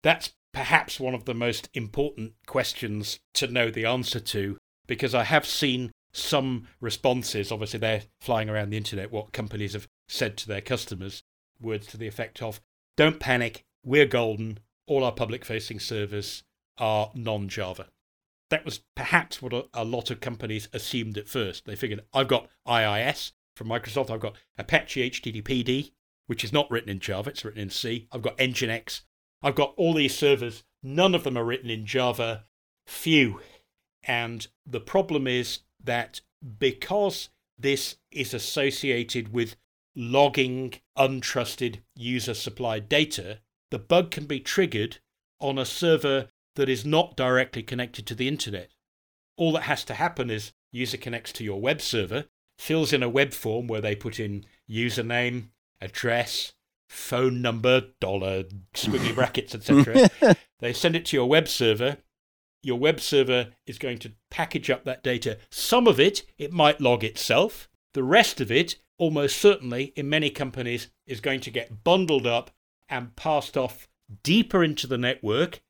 That's 0.03 0.33
perhaps 0.53 0.99
one 0.99 1.15
of 1.15 1.23
the 1.23 1.33
most 1.33 1.69
important 1.73 2.33
questions 2.45 3.17
to 3.35 3.47
know 3.47 3.71
the 3.71 3.85
answer 3.85 4.19
to 4.19 4.57
because 4.87 5.15
I 5.15 5.23
have 5.23 5.45
seen 5.45 5.91
some 6.11 6.67
responses. 6.81 7.49
Obviously, 7.49 7.79
they're 7.79 8.03
flying 8.19 8.49
around 8.49 8.71
the 8.71 8.77
internet, 8.77 9.09
what 9.09 9.31
companies 9.31 9.71
have 9.71 9.87
said 10.09 10.35
to 10.37 10.49
their 10.49 10.59
customers, 10.59 11.23
words 11.61 11.87
to 11.87 11.97
the 11.97 12.07
effect 12.07 12.41
of, 12.41 12.59
don't 12.97 13.21
panic, 13.21 13.63
we're 13.85 14.05
golden, 14.05 14.59
all 14.85 15.05
our 15.05 15.13
public 15.13 15.45
facing 15.45 15.79
servers 15.79 16.43
are 16.77 17.09
non 17.15 17.47
Java. 17.47 17.87
That 18.49 18.65
was 18.65 18.81
perhaps 18.95 19.41
what 19.41 19.53
a, 19.53 19.65
a, 19.73 19.85
lot 19.85 20.11
of 20.11 20.19
companies 20.19 20.67
assumed 20.73 21.17
at 21.17 21.29
first. 21.29 21.65
They 21.65 21.77
figured, 21.77 22.03
I've 22.13 22.27
got 22.27 22.49
IIS 22.67 23.31
from 23.59 23.67
Microsoft, 23.67 24.09
I've 24.09 24.21
got 24.21 24.37
Apache 24.57 25.11
HTTPD, 25.11 25.91
which 26.27 26.45
is 26.45 26.53
not 26.53 26.71
written 26.71 26.89
in 26.89 26.99
Java, 26.99 27.29
it's 27.29 27.43
written 27.43 27.61
in 27.61 27.69
C, 27.69 28.07
I've 28.09 28.21
got 28.21 28.37
Nginx, 28.37 29.01
I've 29.43 29.53
got 29.53 29.73
all 29.75 29.93
these 29.93 30.17
servers, 30.17 30.63
none 30.81 31.13
of 31.13 31.25
them 31.25 31.37
are 31.37 31.43
written 31.43 31.69
in 31.69 31.85
Java. 31.85 32.45
Phew. 32.87 33.41
And 34.03 34.47
the 34.65 34.79
problem 34.79 35.27
is 35.27 35.59
that 35.83 36.21
because 36.57 37.29
this 37.57 37.97
is 38.11 38.33
associated 38.33 39.33
with 39.33 39.57
logging 39.93 40.75
untrusted 40.97 41.81
user 41.95 42.33
supplied 42.33 42.87
data, 42.87 43.39
the 43.71 43.79
bug 43.79 44.09
can 44.09 44.25
be 44.25 44.39
triggered 44.39 44.99
on 45.41 45.57
a 45.57 45.65
server 45.65 46.29
that 46.55 46.69
is 46.69 46.85
not 46.85 47.17
directly 47.17 47.61
connected 47.61 48.07
to 48.07 48.15
the 48.15 48.29
internet. 48.29 48.71
All 49.35 49.51
that 49.51 49.63
has 49.63 49.83
to 49.85 49.95
happen 49.95 50.29
is 50.29 50.53
user 50.71 50.97
connects 50.97 51.33
to 51.33 51.43
your 51.43 51.59
web 51.59 51.81
server, 51.81 52.25
fills 52.59 52.91
in 52.91 53.01
a 53.01 53.09
web 53.09 53.33
form 53.33 53.67
where 53.67 53.79
they 53.79 53.95
put 53.95 54.19
in 54.19 54.45
username, 54.69 55.47
address, 55.79 56.53
phone 56.89 57.41
number, 57.41 57.81
dollar, 58.01 58.43
squiggly 58.73 59.15
brackets, 59.15 59.55
etc. 59.55 60.09
they 60.59 60.73
send 60.73 60.95
it 60.95 61.05
to 61.05 61.15
your 61.15 61.29
web 61.29 61.47
server. 61.47 61.97
Your 62.61 62.77
web 62.77 62.99
server 62.99 63.51
is 63.65 63.77
going 63.77 63.97
to 63.99 64.11
package 64.29 64.69
up 64.69 64.83
that 64.83 65.03
data. 65.03 65.37
Some 65.49 65.87
of 65.87 66.01
it, 66.01 66.23
it 66.37 66.51
might 66.51 66.81
log 66.81 67.05
itself. 67.05 67.69
The 67.93 68.03
rest 68.03 68.41
of 68.41 68.51
it, 68.51 68.75
almost 68.97 69.37
certainly, 69.37 69.93
in 69.95 70.09
many 70.09 70.29
companies, 70.29 70.89
is 71.07 71.21
going 71.21 71.39
to 71.41 71.51
get 71.51 71.85
bundled 71.85 72.27
up 72.27 72.51
and 72.89 73.15
passed 73.15 73.55
off 73.55 73.87
deeper 74.21 74.63
into 74.65 74.85
the 74.85 74.97
network 74.97 75.61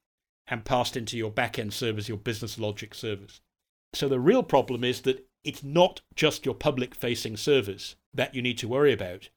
and 0.48 0.66
passed 0.66 0.98
into 0.98 1.18
your 1.18 1.32
backend 1.32 1.74
servers, 1.74 2.10
your 2.10 2.18
business 2.18 2.58
logic 2.58 2.96
servers. 2.96 3.42
So 3.94 4.10
the 4.10 4.20
real 4.20 4.42
problem 4.42 4.84
is 4.84 5.02
that 5.02 5.29
it's 5.44 5.64
not 5.64 6.02
just 6.16 6.46
your 6.46 6.56
public 6.56 6.96
facing 6.96 7.38
servers 7.38 7.96
that 8.14 8.36
you 8.36 8.42
need 8.42 8.58
to 8.60 8.68
worry 8.68 8.94
about. 8.94 9.30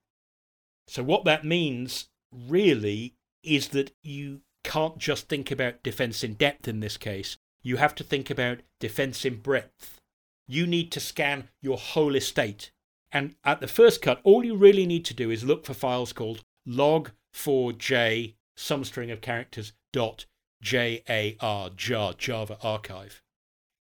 So, 0.88 1.02
what 1.02 1.24
that 1.24 1.44
means 1.44 2.08
really 2.32 3.14
is 3.42 3.68
that 3.68 3.92
you 4.02 4.40
can't 4.64 4.98
just 4.98 5.28
think 5.28 5.50
about 5.50 5.82
defense 5.82 6.22
in 6.24 6.34
depth 6.34 6.68
in 6.68 6.80
this 6.80 6.96
case. 6.96 7.36
You 7.62 7.76
have 7.76 7.94
to 7.96 8.04
think 8.04 8.30
about 8.30 8.60
defense 8.80 9.24
in 9.24 9.40
breadth. 9.40 10.00
You 10.48 10.66
need 10.66 10.90
to 10.92 11.00
scan 11.00 11.48
your 11.60 11.78
whole 11.78 12.14
estate. 12.14 12.72
And 13.12 13.36
at 13.44 13.60
the 13.60 13.68
first 13.68 14.02
cut, 14.02 14.20
all 14.24 14.44
you 14.44 14.56
really 14.56 14.86
need 14.86 15.04
to 15.06 15.14
do 15.14 15.30
is 15.30 15.44
look 15.44 15.64
for 15.64 15.74
files 15.74 16.12
called 16.12 16.44
log4j, 16.66 18.34
some 18.56 18.84
string 18.84 19.10
of 19.10 19.20
characters, 19.20 19.72
dot 19.92 20.26
jar, 20.62 21.70
jar, 21.76 22.12
Java 22.14 22.58
archive. 22.62 23.22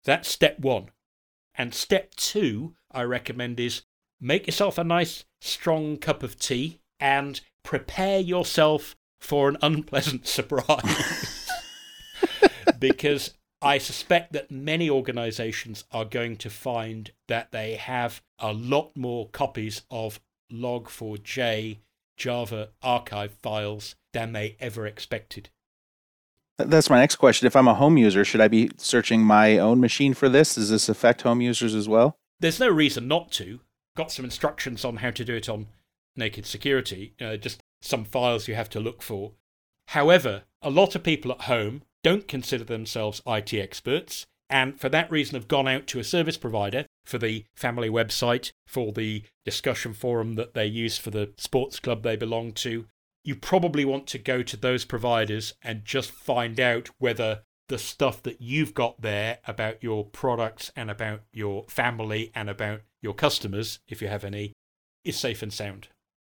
That's 0.04 0.30
step 0.30 0.60
one. 0.60 0.90
And 1.58 1.74
step 1.74 2.16
two, 2.16 2.76
I 2.92 3.04
recommend, 3.04 3.60
is 3.60 3.84
make 4.20 4.48
yourself 4.48 4.78
a 4.78 4.84
nice 4.84 5.26
strong 5.42 5.98
cup 5.98 6.24
of 6.24 6.38
tea 6.38 6.82
and 7.00 7.42
prepare 7.64 8.20
yourself 8.20 8.96
for 9.20 9.50
an 9.50 9.58
unpleasant 9.62 10.28
surprise. 10.38 11.50
because 12.80 13.34
I 13.62 13.78
suspect 13.78 14.34
that 14.34 14.52
many 14.52 14.90
organizations 14.90 15.86
are 15.92 16.06
going 16.06 16.38
to 16.38 16.50
find 16.50 17.12
that 17.28 17.52
they 17.52 17.76
have 17.76 18.22
a 18.40 18.54
lot 18.54 18.96
more 18.96 19.30
copies 19.30 19.84
of 19.90 20.20
log4j 20.52 21.80
Java 22.18 22.70
archive 22.82 23.34
files 23.42 23.96
than 24.14 24.32
they 24.34 24.56
ever 24.60 24.86
expected. 24.86 25.50
That's 26.58 26.90
my 26.90 27.00
next 27.00 27.16
question. 27.18 27.48
If 27.48 27.56
I'm 27.56 27.68
a 27.68 27.74
home 27.74 27.98
user, 27.98 28.24
should 28.24 28.42
I 28.42 28.48
be 28.48 28.72
searching 28.78 29.22
my 29.22 29.58
own 29.58 29.82
machine 29.82 30.14
for 30.14 30.30
this? 30.30 30.56
Does 30.56 30.70
this 30.70 30.88
affect 30.88 31.24
home 31.24 31.42
users 31.42 31.76
as 31.76 31.90
well? 31.90 32.18
There's 32.40 32.60
no 32.60 32.70
reason 32.70 33.08
not 33.08 33.32
to. 33.34 33.60
Got 33.98 34.12
some 34.12 34.26
instructions 34.26 34.86
on 34.86 34.98
how 34.98 35.12
to 35.12 35.26
do 35.26 35.36
it 35.36 35.50
on 35.50 35.68
Naked 36.16 36.46
Security, 36.46 37.14
uh, 37.20 37.38
just 37.38 37.62
some 37.82 38.06
files 38.06 38.48
you 38.48 38.56
have 38.56 38.70
to 38.70 38.80
look 38.80 39.02
for. 39.02 39.34
However, 39.90 40.44
a 40.62 40.70
lot 40.70 40.96
of 40.96 41.04
people 41.04 41.32
at 41.32 41.42
home 41.42 41.84
don't 42.04 42.28
consider 42.28 42.64
themselves 42.64 43.22
IT 43.28 43.54
experts, 43.54 44.26
and 44.50 44.80
for 44.80 44.90
that 44.90 45.12
reason 45.12 45.36
have 45.36 45.48
gone 45.48 45.68
out 45.68 45.88
to 45.88 46.00
a 46.00 46.04
service 46.04 46.38
provider 46.38 46.86
for 47.06 47.18
the 47.18 47.46
family 47.56 47.90
website, 47.90 48.52
for 48.68 48.92
the 48.92 49.24
discussion 49.44 49.94
forum 49.94 50.36
that 50.36 50.54
they 50.54 50.66
use 50.66 50.98
for 50.98 51.12
the 51.12 51.32
sports 51.38 51.80
club 51.80 52.04
they 52.04 52.16
belong 52.16 52.52
to. 52.54 52.86
You 53.26 53.36
probably 53.36 53.86
want 53.86 54.06
to 54.08 54.20
go 54.20 54.44
to 54.44 54.56
those 54.56 54.86
providers 54.86 55.56
and 55.64 55.84
just 55.84 56.12
find 56.12 56.60
out 56.60 56.92
whether 57.00 57.42
the 57.70 57.80
stuff 57.80 58.22
that 58.22 58.40
you've 58.40 58.76
got 58.76 59.02
there 59.02 59.40
about 59.48 59.82
your 59.82 60.06
products 60.06 60.72
and 60.76 60.92
about 60.92 61.22
your 61.34 61.66
family 61.68 62.32
and 62.36 62.52
about 62.52 62.82
your 63.02 63.16
customers, 63.16 63.80
if 63.88 64.00
you 64.00 64.10
have 64.10 64.24
any, 64.24 64.54
is 65.04 65.18
safe 65.18 65.42
and 65.42 65.52
sound. 65.52 65.88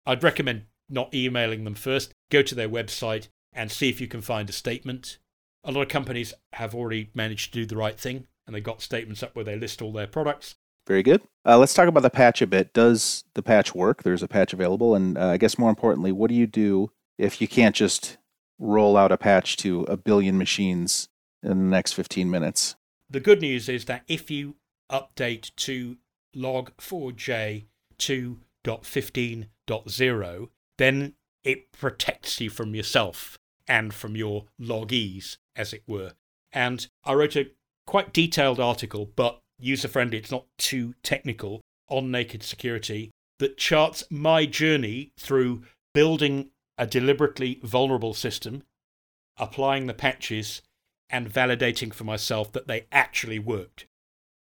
I'd 0.06 0.22
recommend 0.22 0.66
not 0.88 1.12
emailing 1.16 1.64
them 1.64 1.74
first. 1.74 2.14
Go 2.30 2.44
to 2.44 2.54
their 2.54 2.70
website 2.70 3.30
and 3.52 3.72
see 3.72 3.90
if 3.90 4.00
you 4.00 4.08
can 4.08 4.22
find 4.22 4.48
a 4.48 4.54
statement. 4.54 5.18
A 5.64 5.72
lot 5.72 5.82
of 5.82 5.88
companies 5.88 6.36
have 6.54 6.76
already 6.76 7.10
managed 7.16 7.54
to 7.54 7.60
do 7.62 7.66
the 7.66 7.78
right 7.78 8.00
thing 8.00 8.28
and 8.46 8.56
they've 8.56 8.64
got 8.64 8.84
statements 8.84 9.24
up 9.24 9.36
where 9.36 9.46
they 9.46 9.58
list 9.58 9.82
all 9.82 9.94
their 9.94 10.06
products. 10.06 10.58
Very 10.86 11.04
good. 11.04 11.22
Uh, 11.46 11.58
let's 11.58 11.74
talk 11.74 11.88
about 11.88 12.04
the 12.04 12.10
patch 12.10 12.42
a 12.42 12.48
bit. 12.48 12.74
Does 12.74 13.24
the 13.36 13.42
patch 13.42 13.74
work? 13.74 14.04
There's 14.04 14.24
a 14.24 14.28
patch 14.28 14.52
available. 14.54 14.96
And 14.96 15.18
uh, 15.18 15.28
I 15.28 15.38
guess 15.38 15.58
more 15.58 15.70
importantly, 15.70 16.12
what 16.12 16.30
do 16.30 16.36
you 16.36 16.48
do 16.48 16.92
if 17.18 17.40
you 17.42 17.48
can't 17.48 17.76
just 17.76 18.18
roll 18.60 18.98
out 18.98 19.12
a 19.12 19.18
patch 19.18 19.58
to 19.58 19.82
a 19.84 19.98
billion 19.98 20.38
machines 20.38 21.10
in 21.42 21.50
the 21.50 21.56
next 21.56 21.94
15 21.94 22.30
minutes? 22.30 22.76
The 23.10 23.20
good 23.20 23.42
news 23.42 23.68
is 23.70 23.86
that 23.86 24.04
if 24.08 24.30
you 24.32 24.56
update 24.92 25.56
to 25.56 25.98
log4j 26.36 27.66
2.15.0, 27.98 30.50
then 30.78 31.14
it 31.44 31.72
protects 31.72 32.42
you 32.42 32.50
from 32.50 32.76
yourself 32.76 33.38
and 33.68 33.94
from 33.94 34.16
your 34.16 34.46
logees, 34.60 35.38
as 35.56 35.74
it 35.74 35.84
were. 35.88 36.14
And 36.52 36.88
I 37.06 37.14
wrote 37.14 37.36
a 37.36 37.52
quite 37.86 38.14
detailed 38.14 38.60
article, 38.60 39.12
but 39.16 39.40
user 39.64 39.88
friendly, 39.88 40.18
it's 40.18 40.32
not 40.32 40.46
too 40.58 40.94
technical, 41.04 41.62
on 41.90 42.12
Naked 42.12 42.44
Security 42.44 43.12
that 43.40 43.58
charts 43.58 44.04
my 44.10 44.46
journey 44.46 45.12
through 45.20 45.64
building 45.94 46.50
a 46.78 46.88
deliberately 46.88 47.60
vulnerable 47.64 48.14
system, 48.14 48.64
applying 49.38 49.88
the 49.88 49.94
patches, 49.94 50.62
and 51.10 51.32
validating 51.32 51.94
for 51.94 52.04
myself 52.04 52.52
that 52.52 52.68
they 52.68 52.88
actually 52.92 53.40
worked. 53.40 53.86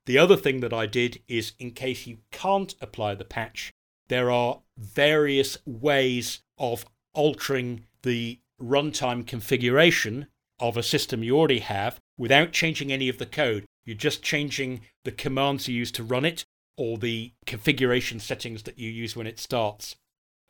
The 0.06 0.18
other 0.18 0.38
thing 0.38 0.60
that 0.60 0.74
I 0.74 0.86
did 0.86 1.22
is, 1.28 1.54
in 1.60 1.72
case 1.72 2.06
you 2.06 2.20
can't 2.32 2.76
apply 2.80 3.16
the 3.16 3.26
patch, 3.26 3.72
there 4.08 4.30
are 4.32 4.62
various 4.78 5.58
ways 5.66 6.42
of 6.58 6.86
altering 7.14 7.86
the 8.04 8.40
runtime 8.62 9.26
configuration 9.26 10.28
of 10.60 10.78
a 10.78 10.84
system 10.84 11.24
you 11.24 11.38
already 11.38 11.60
have 11.60 12.00
without 12.18 12.52
changing 12.54 12.94
any 12.94 13.10
of 13.10 13.18
the 13.18 13.26
code. 13.26 13.66
You're 13.86 13.96
just 13.96 14.24
changing 14.24 14.82
the 15.04 15.12
commands 15.12 15.68
you 15.68 15.76
use 15.76 15.92
to 15.94 16.04
run 16.04 16.26
it 16.26 16.46
or 16.78 16.98
the 16.98 17.34
configuration 17.46 18.20
settings 18.20 18.64
that 18.64 18.80
you 18.80 18.90
use 18.90 19.16
when 19.16 19.28
it 19.28 19.40
starts. 19.40 19.96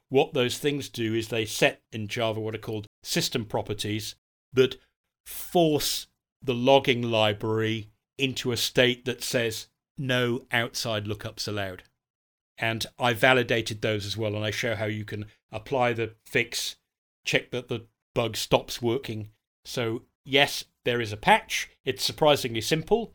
What 0.09 0.33
those 0.33 0.57
things 0.57 0.89
do 0.89 1.13
is 1.13 1.27
they 1.27 1.45
set 1.45 1.81
in 1.91 2.07
Java 2.07 2.39
what 2.39 2.55
are 2.55 2.59
called 2.59 2.87
system 3.03 3.45
properties 3.45 4.15
that 4.53 4.77
force 5.25 6.07
the 6.41 6.53
logging 6.53 7.01
library 7.01 7.89
into 8.17 8.51
a 8.51 8.57
state 8.57 9.05
that 9.05 9.23
says 9.23 9.67
no 9.97 10.45
outside 10.51 11.05
lookups 11.05 11.47
allowed 11.47 11.83
and 12.57 12.85
I 12.97 13.13
validated 13.13 13.81
those 13.81 14.05
as 14.05 14.15
well. 14.15 14.35
And 14.35 14.45
I 14.45 14.51
show 14.51 14.75
how 14.75 14.85
you 14.85 15.05
can 15.05 15.25
apply 15.51 15.93
the 15.93 16.15
fix, 16.25 16.77
check 17.25 17.51
that 17.51 17.67
the 17.67 17.85
bug 18.13 18.37
stops 18.37 18.81
working. 18.81 19.29
So, 19.65 20.03
yes, 20.23 20.65
there 20.85 21.01
is 21.01 21.11
a 21.11 21.17
patch. 21.17 21.69
It's 21.83 22.03
surprisingly 22.03 22.61
simple. 22.61 23.13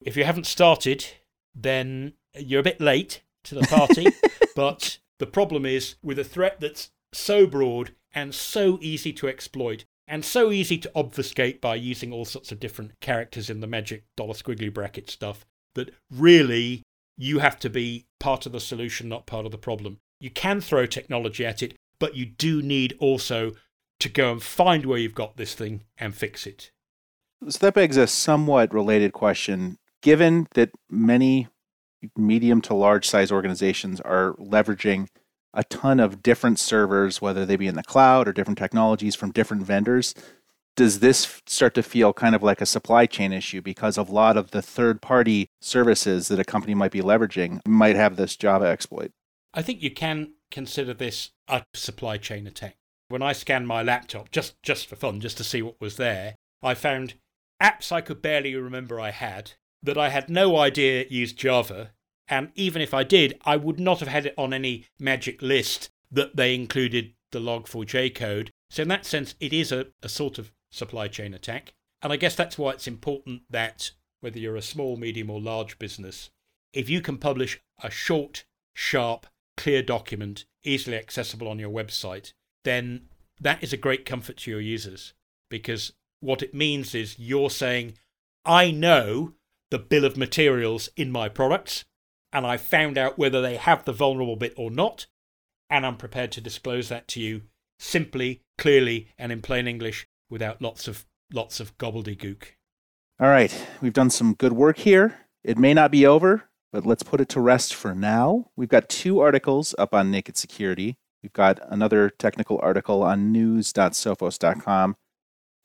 If 0.00 0.16
you 0.16 0.24
haven't 0.24 0.46
started, 0.46 1.06
then 1.54 2.14
you're 2.34 2.60
a 2.60 2.64
bit 2.64 2.80
late 2.80 3.22
to 3.44 3.54
the 3.54 3.66
party. 3.66 4.06
but 4.56 4.98
the 5.18 5.26
problem 5.26 5.64
is 5.64 5.96
with 6.02 6.18
a 6.18 6.24
threat 6.24 6.60
that's 6.60 6.90
so 7.12 7.46
broad 7.46 7.92
and 8.14 8.34
so 8.34 8.78
easy 8.80 9.12
to 9.14 9.28
exploit 9.28 9.84
and 10.08 10.24
so 10.24 10.52
easy 10.52 10.78
to 10.78 10.90
obfuscate 10.94 11.60
by 11.60 11.74
using 11.74 12.12
all 12.12 12.24
sorts 12.24 12.52
of 12.52 12.60
different 12.60 12.98
characters 13.00 13.50
in 13.50 13.60
the 13.60 13.66
magic 13.66 14.04
dollar 14.16 14.34
squiggly 14.34 14.72
bracket 14.72 15.10
stuff 15.10 15.44
that 15.74 15.92
really 16.10 16.82
you 17.16 17.38
have 17.38 17.58
to 17.58 17.70
be 17.70 18.06
part 18.20 18.46
of 18.46 18.52
the 18.52 18.60
solution, 18.60 19.08
not 19.08 19.26
part 19.26 19.46
of 19.46 19.52
the 19.52 19.58
problem. 19.58 19.98
You 20.20 20.30
can 20.30 20.60
throw 20.60 20.86
technology 20.86 21.44
at 21.44 21.62
it, 21.62 21.74
but 21.98 22.14
you 22.14 22.26
do 22.26 22.62
need 22.62 22.94
also 22.98 23.52
to 24.00 24.08
go 24.08 24.32
and 24.32 24.42
find 24.42 24.84
where 24.84 24.98
you've 24.98 25.14
got 25.14 25.36
this 25.36 25.54
thing 25.54 25.84
and 25.98 26.14
fix 26.14 26.46
it. 26.46 26.70
So 27.48 27.58
that 27.66 27.74
begs 27.74 27.96
a 27.96 28.06
somewhat 28.06 28.72
related 28.72 29.12
question. 29.12 29.78
Given 30.06 30.46
that 30.54 30.70
many 30.88 31.48
medium 32.16 32.60
to 32.60 32.72
large 32.72 33.08
size 33.08 33.32
organizations 33.32 34.00
are 34.02 34.34
leveraging 34.34 35.08
a 35.52 35.64
ton 35.64 35.98
of 35.98 36.22
different 36.22 36.60
servers, 36.60 37.20
whether 37.20 37.44
they 37.44 37.56
be 37.56 37.66
in 37.66 37.74
the 37.74 37.82
cloud 37.82 38.28
or 38.28 38.32
different 38.32 38.56
technologies 38.56 39.16
from 39.16 39.32
different 39.32 39.64
vendors, 39.64 40.14
does 40.76 41.00
this 41.00 41.42
start 41.46 41.74
to 41.74 41.82
feel 41.82 42.12
kind 42.12 42.36
of 42.36 42.42
like 42.44 42.60
a 42.60 42.66
supply 42.66 43.04
chain 43.04 43.32
issue 43.32 43.60
because 43.60 43.96
a 43.96 44.02
lot 44.04 44.36
of 44.36 44.52
the 44.52 44.62
third 44.62 45.02
party 45.02 45.48
services 45.60 46.28
that 46.28 46.38
a 46.38 46.44
company 46.44 46.72
might 46.72 46.92
be 46.92 47.00
leveraging 47.00 47.60
might 47.66 47.96
have 47.96 48.14
this 48.14 48.36
Java 48.36 48.66
exploit? 48.66 49.10
I 49.54 49.62
think 49.62 49.82
you 49.82 49.90
can 49.90 50.34
consider 50.52 50.94
this 50.94 51.32
a 51.48 51.64
supply 51.74 52.16
chain 52.16 52.46
attack. 52.46 52.76
When 53.08 53.22
I 53.22 53.32
scanned 53.32 53.66
my 53.66 53.82
laptop, 53.82 54.30
just, 54.30 54.54
just 54.62 54.86
for 54.86 54.94
fun, 54.94 55.20
just 55.20 55.36
to 55.38 55.44
see 55.44 55.62
what 55.62 55.80
was 55.80 55.96
there, 55.96 56.36
I 56.62 56.74
found 56.74 57.14
apps 57.60 57.90
I 57.90 58.02
could 58.02 58.22
barely 58.22 58.54
remember 58.54 59.00
I 59.00 59.10
had 59.10 59.54
that 59.82 59.98
I 59.98 60.08
had 60.08 60.28
no 60.28 60.56
idea 60.56 61.06
used 61.08 61.36
Java. 61.36 61.92
And 62.28 62.50
even 62.54 62.82
if 62.82 62.92
I 62.92 63.04
did, 63.04 63.40
I 63.44 63.56
would 63.56 63.78
not 63.78 64.00
have 64.00 64.08
had 64.08 64.26
it 64.26 64.34
on 64.36 64.52
any 64.52 64.86
magic 64.98 65.42
list 65.42 65.90
that 66.10 66.36
they 66.36 66.54
included 66.54 67.14
the 67.30 67.38
log4j 67.38 68.14
code. 68.14 68.50
So, 68.70 68.82
in 68.82 68.88
that 68.88 69.06
sense, 69.06 69.34
it 69.38 69.52
is 69.52 69.70
a, 69.70 69.86
a 70.02 70.08
sort 70.08 70.38
of 70.38 70.50
supply 70.70 71.08
chain 71.08 71.34
attack. 71.34 71.74
And 72.02 72.12
I 72.12 72.16
guess 72.16 72.34
that's 72.34 72.58
why 72.58 72.72
it's 72.72 72.88
important 72.88 73.42
that 73.50 73.92
whether 74.20 74.38
you're 74.38 74.56
a 74.56 74.62
small, 74.62 74.96
medium, 74.96 75.30
or 75.30 75.40
large 75.40 75.78
business, 75.78 76.30
if 76.72 76.88
you 76.88 77.00
can 77.00 77.18
publish 77.18 77.60
a 77.82 77.90
short, 77.90 78.44
sharp, 78.74 79.26
clear 79.56 79.82
document 79.82 80.44
easily 80.64 80.96
accessible 80.96 81.48
on 81.48 81.58
your 81.58 81.70
website, 81.70 82.32
then 82.64 83.08
that 83.40 83.62
is 83.62 83.72
a 83.72 83.78
great 83.78 84.04
comfort 84.04 84.38
to 84.38 84.50
your 84.50 84.60
users 84.60 85.14
because 85.48 85.92
what 86.20 86.42
it 86.42 86.54
means 86.54 86.94
is 86.94 87.18
you're 87.18 87.50
saying, 87.50 87.94
I 88.44 88.70
know 88.70 89.34
the 89.70 89.78
bill 89.78 90.04
of 90.04 90.16
materials 90.16 90.88
in 90.96 91.10
my 91.10 91.28
products 91.28 91.84
and 92.36 92.46
I 92.46 92.58
found 92.58 92.98
out 92.98 93.18
whether 93.18 93.40
they 93.40 93.56
have 93.56 93.84
the 93.84 93.94
vulnerable 93.94 94.36
bit 94.36 94.52
or 94.58 94.70
not, 94.70 95.06
and 95.70 95.86
I'm 95.86 95.96
prepared 95.96 96.32
to 96.32 96.40
disclose 96.42 96.90
that 96.90 97.08
to 97.08 97.20
you 97.20 97.42
simply, 97.78 98.42
clearly, 98.58 99.08
and 99.18 99.32
in 99.32 99.40
plain 99.40 99.66
English 99.66 100.06
without 100.28 100.60
lots 100.60 100.86
of 100.86 101.06
lots 101.32 101.60
of 101.60 101.76
gobbledygook. 101.78 102.44
All 103.18 103.28
right, 103.28 103.66
we've 103.80 103.94
done 103.94 104.10
some 104.10 104.34
good 104.34 104.52
work 104.52 104.76
here. 104.76 105.20
It 105.42 105.56
may 105.56 105.72
not 105.72 105.90
be 105.90 106.06
over, 106.06 106.44
but 106.72 106.84
let's 106.84 107.02
put 107.02 107.22
it 107.22 107.28
to 107.30 107.40
rest 107.40 107.74
for 107.74 107.94
now. 107.94 108.50
We've 108.54 108.68
got 108.68 108.90
two 108.90 109.20
articles 109.20 109.74
up 109.78 109.94
on 109.94 110.10
Naked 110.10 110.36
Security. 110.36 110.98
We've 111.22 111.32
got 111.32 111.58
another 111.72 112.10
technical 112.10 112.60
article 112.62 113.02
on 113.02 113.32
news.sophos.com. 113.32 114.96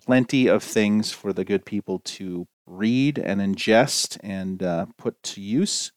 Plenty 0.03 0.47
of 0.47 0.63
things 0.63 1.11
for 1.11 1.33
the 1.33 1.43
good 1.43 1.65
people 1.65 1.99
to 1.99 2.47
read 2.65 3.17
and 3.17 3.41
ingest 3.41 4.17
and 4.23 4.63
uh, 4.63 4.85
put 4.97 5.21
to 5.23 5.41
use. 5.41 5.91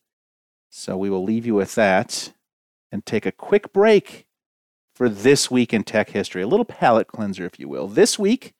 So 0.70 0.96
we 0.96 1.10
will 1.10 1.24
leave 1.24 1.46
you 1.46 1.54
with 1.54 1.74
that 1.76 2.32
and 2.90 3.04
take 3.04 3.26
a 3.26 3.32
quick 3.32 3.72
break 3.72 4.26
for 4.94 5.08
this 5.08 5.50
week 5.50 5.72
in 5.72 5.82
tech 5.82 6.10
history, 6.10 6.42
a 6.42 6.46
little 6.46 6.64
palate 6.64 7.08
cleanser, 7.08 7.44
if 7.44 7.58
you 7.58 7.68
will. 7.68 7.88
This 7.88 8.18
week 8.18 8.54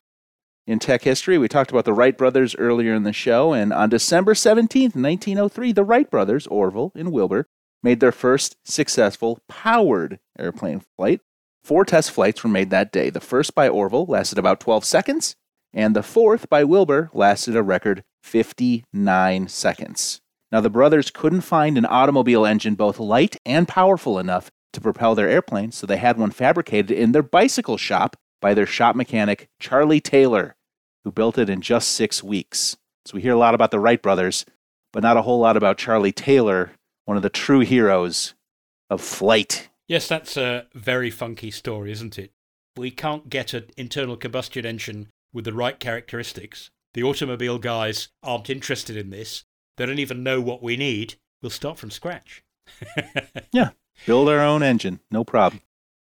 in 0.67 0.79
tech 0.79 1.03
history, 1.03 1.37
we 1.37 1.47
talked 1.47 1.71
about 1.71 1.85
the 1.85 1.93
Wright 1.93 2.17
brothers 2.17 2.55
earlier 2.55 2.93
in 2.93 3.03
the 3.03 3.13
show, 3.13 3.53
and 3.53 3.71
on 3.71 3.89
December 3.89 4.33
17th, 4.33 4.95
1903, 4.95 5.71
the 5.71 5.83
Wright 5.83 6.09
brothers, 6.09 6.47
Orville 6.47 6.91
and 6.95 7.11
Wilbur, 7.11 7.47
made 7.83 7.99
their 7.99 8.11
first 8.11 8.57
successful 8.63 9.39
powered 9.47 10.19
airplane 10.37 10.81
flight. 10.97 11.21
Four 11.63 11.85
test 11.85 12.11
flights 12.11 12.43
were 12.43 12.49
made 12.49 12.71
that 12.71 12.91
day. 12.91 13.09
The 13.09 13.19
first 13.19 13.55
by 13.55 13.69
Orville 13.69 14.05
lasted 14.05 14.37
about 14.37 14.59
12 14.59 14.83
seconds, 14.83 15.35
and 15.75 15.95
the 15.95 16.01
fourth 16.01 16.49
by 16.49 16.63
Wilbur 16.63 17.11
lasted 17.13 17.55
a 17.55 17.61
record 17.61 18.03
59 18.23 19.47
seconds. 19.49 20.21
Now, 20.51 20.61
the 20.61 20.69
brothers 20.69 21.11
couldn't 21.11 21.41
find 21.41 21.77
an 21.77 21.85
automobile 21.85 22.45
engine 22.45 22.75
both 22.75 22.97
light 22.97 23.35
and 23.45 23.67
powerful 23.67 24.17
enough 24.17 24.49
to 24.71 24.79
propel 24.81 25.13
their 25.13 25.29
airplane, 25.29 25.73
so 25.73 25.85
they 25.85 25.97
had 25.97 26.17
one 26.17 26.31
fabricated 26.31 26.91
in 26.91 27.11
their 27.11 27.21
bicycle 27.21 27.77
shop 27.77 28.15
by 28.41 28.53
their 28.53 28.65
shop 28.65 28.95
mechanic, 28.95 29.49
Charlie 29.59 29.99
Taylor, 29.99 30.55
who 31.03 31.11
built 31.11 31.37
it 31.37 31.49
in 31.49 31.61
just 31.61 31.89
six 31.89 32.23
weeks. 32.23 32.77
So 33.05 33.15
we 33.15 33.21
hear 33.21 33.33
a 33.33 33.37
lot 33.37 33.53
about 33.53 33.71
the 33.71 33.79
Wright 33.79 34.01
brothers, 34.01 34.45
but 34.93 35.03
not 35.03 35.17
a 35.17 35.23
whole 35.23 35.39
lot 35.39 35.57
about 35.57 35.77
Charlie 35.77 36.13
Taylor, 36.13 36.71
one 37.03 37.17
of 37.17 37.23
the 37.23 37.29
true 37.29 37.59
heroes 37.59 38.33
of 38.89 39.01
flight. 39.01 39.69
Yes, 39.87 40.07
that's 40.07 40.37
a 40.37 40.67
very 40.73 41.09
funky 41.09 41.51
story, 41.51 41.91
isn't 41.91 42.17
it? 42.17 42.31
We 42.77 42.91
can't 42.91 43.29
get 43.29 43.53
an 43.53 43.65
internal 43.77 44.17
combustion 44.17 44.65
engine 44.65 45.09
with 45.35 45.45
the 45.45 45.53
right 45.53 45.79
characteristics. 45.79 46.71
The 46.95 47.03
automobile 47.03 47.59
guys 47.59 48.07
aren't 48.23 48.49
interested 48.49 48.97
in 48.97 49.11
this. 49.11 49.43
They 49.77 49.85
don't 49.85 49.99
even 49.99 50.23
know 50.23 50.41
what 50.41 50.63
we 50.63 50.77
need. 50.77 51.15
We'll 51.43 51.51
start 51.51 51.77
from 51.77 51.91
scratch. 51.91 52.43
yeah, 53.51 53.69
Build 54.05 54.29
our 54.29 54.39
own 54.39 54.61
engine, 54.61 54.99
no 55.09 55.23
problem. 55.23 55.61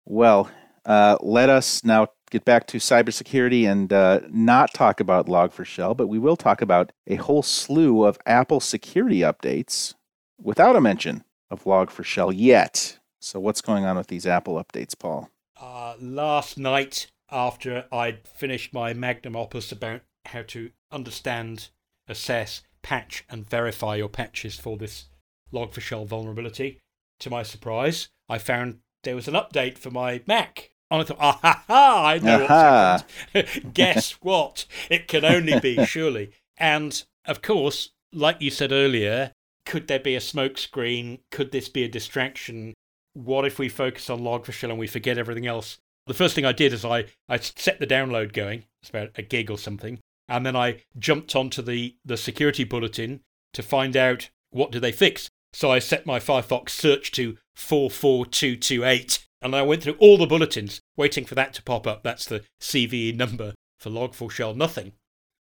Well, 0.05 0.51
uh, 0.85 1.17
let 1.21 1.49
us 1.49 1.83
now 1.83 2.09
get 2.29 2.45
back 2.45 2.67
to 2.67 2.77
cybersecurity 2.77 3.69
and 3.69 3.91
uh, 3.91 4.19
not 4.29 4.73
talk 4.73 4.99
about 4.99 5.25
Log4Shell, 5.25 5.97
but 5.97 6.07
we 6.07 6.19
will 6.19 6.37
talk 6.37 6.61
about 6.61 6.91
a 7.07 7.15
whole 7.15 7.41
slew 7.41 8.03
of 8.03 8.19
Apple 8.27 8.59
security 8.59 9.19
updates 9.21 9.95
without 10.39 10.75
a 10.75 10.81
mention 10.81 11.23
of 11.49 11.63
Log4Shell 11.63 12.33
yet. 12.35 12.99
So, 13.19 13.39
what's 13.39 13.61
going 13.61 13.85
on 13.85 13.97
with 13.97 14.07
these 14.07 14.27
Apple 14.27 14.63
updates, 14.63 14.97
Paul? 14.97 15.29
Uh, 15.59 15.95
last 15.99 16.57
night, 16.57 17.11
after 17.31 17.85
I'd 17.91 18.27
finished 18.27 18.73
my 18.73 18.93
magnum 18.93 19.35
opus 19.35 19.71
about 19.71 20.01
how 20.25 20.43
to 20.43 20.71
understand, 20.91 21.69
assess, 22.07 22.61
patch, 22.81 23.25
and 23.29 23.49
verify 23.49 23.95
your 23.95 24.09
patches 24.09 24.57
for 24.57 24.77
this 24.77 25.05
Log4Shell 25.53 26.07
vulnerability, 26.07 26.79
to 27.19 27.29
my 27.29 27.43
surprise, 27.43 28.09
I 28.27 28.37
found 28.37 28.79
there 29.03 29.15
was 29.15 29.27
an 29.27 29.33
update 29.33 29.77
for 29.77 29.91
my 29.91 30.21
Mac. 30.27 30.71
And 30.91 31.01
I 31.01 31.03
thought, 31.03 31.17
ah 31.19 31.39
ha 31.41 31.63
ha, 31.67 32.05
I 32.07 32.17
know 32.19 32.39
what's 32.39 33.03
happened. 33.33 33.73
Guess 33.73 34.11
what? 34.21 34.65
It 34.89 35.07
can 35.07 35.23
only 35.23 35.59
be, 35.59 35.83
surely. 35.85 36.31
And 36.57 37.03
of 37.25 37.41
course, 37.41 37.91
like 38.11 38.41
you 38.41 38.49
said 38.49 38.71
earlier, 38.71 39.31
could 39.65 39.87
there 39.87 39.99
be 39.99 40.15
a 40.15 40.19
smokescreen? 40.19 41.19
Could 41.31 41.51
this 41.51 41.69
be 41.69 41.83
a 41.83 41.87
distraction? 41.87 42.73
What 43.13 43.45
if 43.45 43.59
we 43.59 43.69
focus 43.69 44.09
on 44.09 44.21
Log4Shell 44.21 44.71
and 44.71 44.79
we 44.79 44.87
forget 44.87 45.17
everything 45.17 45.45
else? 45.45 45.77
The 46.09 46.15
first 46.15 46.33
thing 46.33 46.43
I 46.43 46.53
did 46.53 46.73
is 46.73 46.83
I, 46.83 47.05
I 47.29 47.37
set 47.37 47.79
the 47.79 47.85
download 47.85 48.33
going. 48.33 48.63
It's 48.81 48.89
about 48.89 49.11
a 49.15 49.21
gig 49.21 49.51
or 49.51 49.59
something. 49.59 49.99
And 50.27 50.43
then 50.43 50.55
I 50.55 50.81
jumped 50.97 51.35
onto 51.35 51.61
the, 51.61 51.97
the 52.03 52.17
security 52.17 52.63
bulletin 52.63 53.19
to 53.53 53.61
find 53.61 53.95
out 53.95 54.31
what 54.49 54.71
do 54.71 54.79
they 54.79 54.91
fix. 54.91 55.29
So 55.53 55.71
I 55.71 55.77
set 55.77 56.07
my 56.07 56.19
Firefox 56.19 56.69
search 56.69 57.11
to 57.11 57.37
44228 57.55 59.27
and 59.43 59.55
I 59.55 59.61
went 59.61 59.83
through 59.83 59.97
all 59.99 60.17
the 60.17 60.25
bulletins 60.25 60.81
waiting 60.97 61.25
for 61.25 61.35
that 61.35 61.53
to 61.53 61.61
pop 61.61 61.85
up. 61.85 62.01
That's 62.01 62.25
the 62.25 62.43
CVE 62.59 63.15
number 63.15 63.53
for 63.77 63.91
Log4Shell, 63.91 64.55
nothing. 64.55 64.93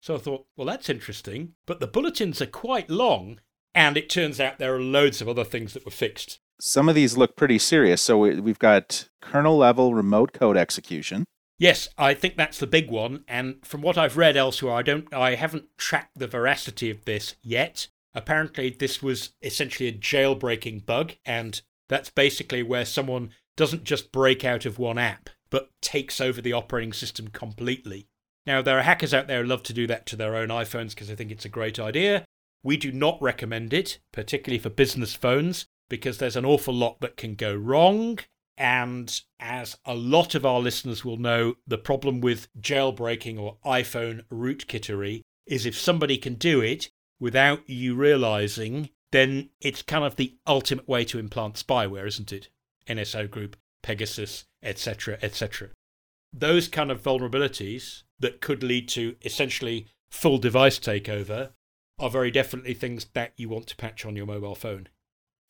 So 0.02 0.16
I 0.16 0.20
thought, 0.20 0.46
well, 0.56 0.68
that's 0.68 0.90
interesting. 0.90 1.56
But 1.68 1.82
the 1.82 1.88
bulletins 1.88 2.42
are 2.42 2.46
quite 2.46 2.90
long, 2.90 3.42
and 3.76 3.98
it 3.98 4.10
turns 4.10 4.40
out 4.40 4.60
there 4.60 4.76
are 4.76 4.82
loads 4.82 5.22
of 5.22 5.28
other 5.28 5.44
things 5.44 5.74
that 5.74 5.84
were 5.84 5.92
fixed. 5.92 6.40
Some 6.60 6.90
of 6.90 6.96
these 6.96 7.18
look 7.18 7.36
pretty 7.36 7.60
serious. 7.60 8.02
So 8.02 8.18
we've 8.18 8.60
got 8.60 9.10
kernel 9.22 9.58
level 9.58 9.94
remote 9.94 10.34
code 10.34 10.58
execution. 10.58 11.26
Yes, 11.60 11.88
I 11.98 12.14
think 12.14 12.36
that's 12.36 12.58
the 12.58 12.68
big 12.68 12.90
one. 12.90 13.24
And 13.28 13.66
from 13.66 13.82
what 13.82 13.98
I've 13.98 14.18
read 14.18 14.36
elsewhere, 14.36 14.74
I 14.74 14.82
don't, 14.82 15.14
I 15.14 15.36
haven't 15.36 15.78
tracked 15.78 16.18
the 16.18 16.28
veracity 16.28 16.90
of 16.90 17.06
this 17.06 17.36
yet. 17.42 17.88
Apparently, 18.14 18.70
this 18.70 19.02
was 19.02 19.34
essentially 19.42 19.90
a 19.90 19.94
jailbreaking 19.94 20.86
bug, 20.86 21.14
and 21.26 21.62
that's 21.90 22.10
basically 22.10 22.64
where 22.64 22.86
someone 22.86 23.32
doesn't 23.56 23.84
just 23.84 24.12
break 24.12 24.44
out 24.44 24.66
of 24.66 24.80
one 24.80 24.98
app, 24.98 25.30
but 25.50 25.70
takes 25.82 26.20
over 26.20 26.42
the 26.42 26.54
operating 26.54 26.94
system 26.94 27.28
completely. 27.28 28.08
Now, 28.46 28.62
there 28.62 28.78
are 28.78 28.84
hackers 28.84 29.14
out 29.14 29.28
there 29.28 29.42
who 29.42 29.48
love 29.48 29.64
to 29.64 29.74
do 29.74 29.88
that 29.88 30.06
to 30.08 30.16
their 30.16 30.36
own 30.36 30.50
iPhones 30.50 30.90
because 30.90 31.08
they 31.08 31.16
think 31.16 31.32
it's 31.32 31.46
a 31.46 31.50
great 31.50 31.80
idea. 31.80 32.26
We 32.62 32.78
do 32.78 32.92
not 32.92 33.22
recommend 33.22 33.74
it, 33.74 34.00
particularly 34.12 34.60
for 34.60 34.70
business 34.70 35.14
phones, 35.14 35.66
because 35.94 36.18
there's 36.18 36.36
an 36.36 36.44
awful 36.44 36.74
lot 36.74 37.00
that 37.02 37.18
can 37.18 37.36
go 37.36 37.54
wrong. 37.54 38.18
And 38.58 39.22
as 39.40 39.78
a 39.86 39.94
lot 39.94 40.34
of 40.34 40.44
our 40.44 40.60
listeners 40.60 41.06
will 41.06 41.18
know, 41.18 41.54
the 41.68 41.78
problem 41.78 42.20
with 42.20 42.48
jailbreaking 42.60 43.40
or 43.40 43.58
iPhone 43.64 44.24
rootkittery 44.32 45.22
is 45.46 45.68
if 45.68 45.80
somebody 45.80 46.18
can 46.18 46.34
do 46.34 46.62
it, 46.62 46.90
without 47.20 47.70
you 47.70 47.94
realizing, 47.94 48.90
then 49.12 49.52
it's 49.62 49.84
kind 49.84 50.04
of 50.04 50.16
the 50.16 50.36
ultimate 50.48 50.90
way 50.90 51.06
to 51.06 51.20
implant 51.20 51.64
spyware, 51.64 52.08
isn't 52.08 52.34
it? 52.34 52.50
NSO 52.88 53.30
Group, 53.30 53.56
Pegasus, 53.84 54.46
etc., 54.64 55.20
etc. 55.22 55.70
Those 56.34 56.68
kind 56.68 56.90
of 56.90 57.04
vulnerabilities 57.04 58.02
that 58.18 58.42
could 58.42 58.64
lead 58.64 58.90
to 58.90 59.16
essentially 59.22 59.86
full 60.10 60.40
device 60.40 60.80
takeover 60.80 61.52
are 62.00 62.10
very 62.10 62.32
definitely 62.32 62.74
things 62.74 63.06
that 63.14 63.34
you 63.38 63.48
want 63.48 63.68
to 63.68 63.76
patch 63.76 64.08
on 64.08 64.16
your 64.16 64.26
mobile 64.26 64.56
phone. 64.56 64.88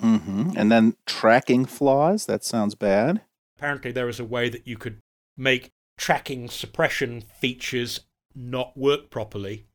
Mm-hmm. 0.04 0.52
And 0.56 0.72
then 0.72 0.96
tracking 1.06 1.66
flaws, 1.66 2.26
that 2.26 2.44
sounds 2.44 2.76
bad. 2.76 3.22
Apparently, 3.58 3.92
there 3.92 4.10
is 4.10 4.20
a 4.20 4.26
way 4.26 4.50
that 4.50 4.68
you 4.68 4.78
could 4.78 5.00
make 5.38 5.72
tracking 5.98 6.50
suppression 6.50 7.22
features 7.22 8.02
not 8.36 8.76
work 8.76 9.10
properly 9.10 9.66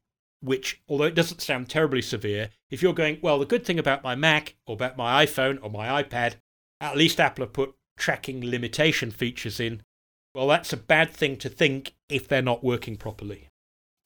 which, 0.40 0.80
although 0.88 1.04
it 1.04 1.14
doesn't 1.14 1.40
sound 1.40 1.68
terribly 1.68 2.02
severe, 2.02 2.50
if 2.70 2.82
you're 2.82 2.94
going, 2.94 3.18
well, 3.22 3.38
the 3.38 3.46
good 3.46 3.64
thing 3.64 3.78
about 3.78 4.04
my 4.04 4.14
Mac 4.14 4.56
or 4.66 4.74
about 4.74 4.96
my 4.96 5.24
iPhone 5.24 5.58
or 5.62 5.70
my 5.70 6.02
iPad, 6.02 6.34
at 6.80 6.96
least 6.96 7.20
Apple 7.20 7.44
have 7.44 7.52
put 7.52 7.74
tracking 7.96 8.48
limitation 8.48 9.10
features 9.10 9.58
in. 9.58 9.82
Well, 10.34 10.48
that's 10.48 10.72
a 10.72 10.76
bad 10.76 11.10
thing 11.10 11.36
to 11.38 11.48
think 11.48 11.94
if 12.08 12.28
they're 12.28 12.42
not 12.42 12.62
working 12.62 12.96
properly. 12.96 13.48